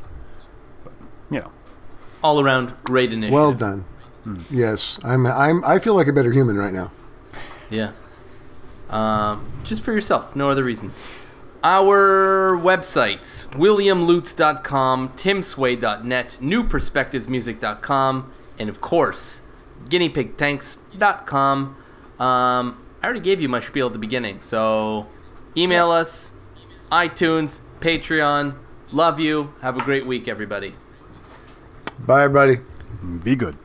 [0.84, 0.94] but
[1.30, 1.52] you know,
[2.24, 3.34] All around great initiative.
[3.36, 3.86] Well done.
[4.50, 5.28] Yes, I'm.
[5.28, 5.64] I'm.
[5.64, 6.92] I feel like a better human right now.
[7.70, 7.92] Yeah.
[8.90, 10.94] Um, just for yourself, no other reason.
[11.68, 19.42] Our websites williamlutz.com, timsway.net, newperspectivesmusic.com, and of course,
[19.86, 21.58] guineapigtanks.com.
[21.66, 21.78] Um,
[22.20, 25.08] I already gave you my spiel at the beginning, so
[25.58, 26.34] email us,
[26.92, 28.60] iTunes, Patreon.
[28.92, 29.56] Love you.
[29.62, 30.76] Have a great week, everybody.
[31.98, 32.60] Bye, everybody.
[33.24, 33.58] be good.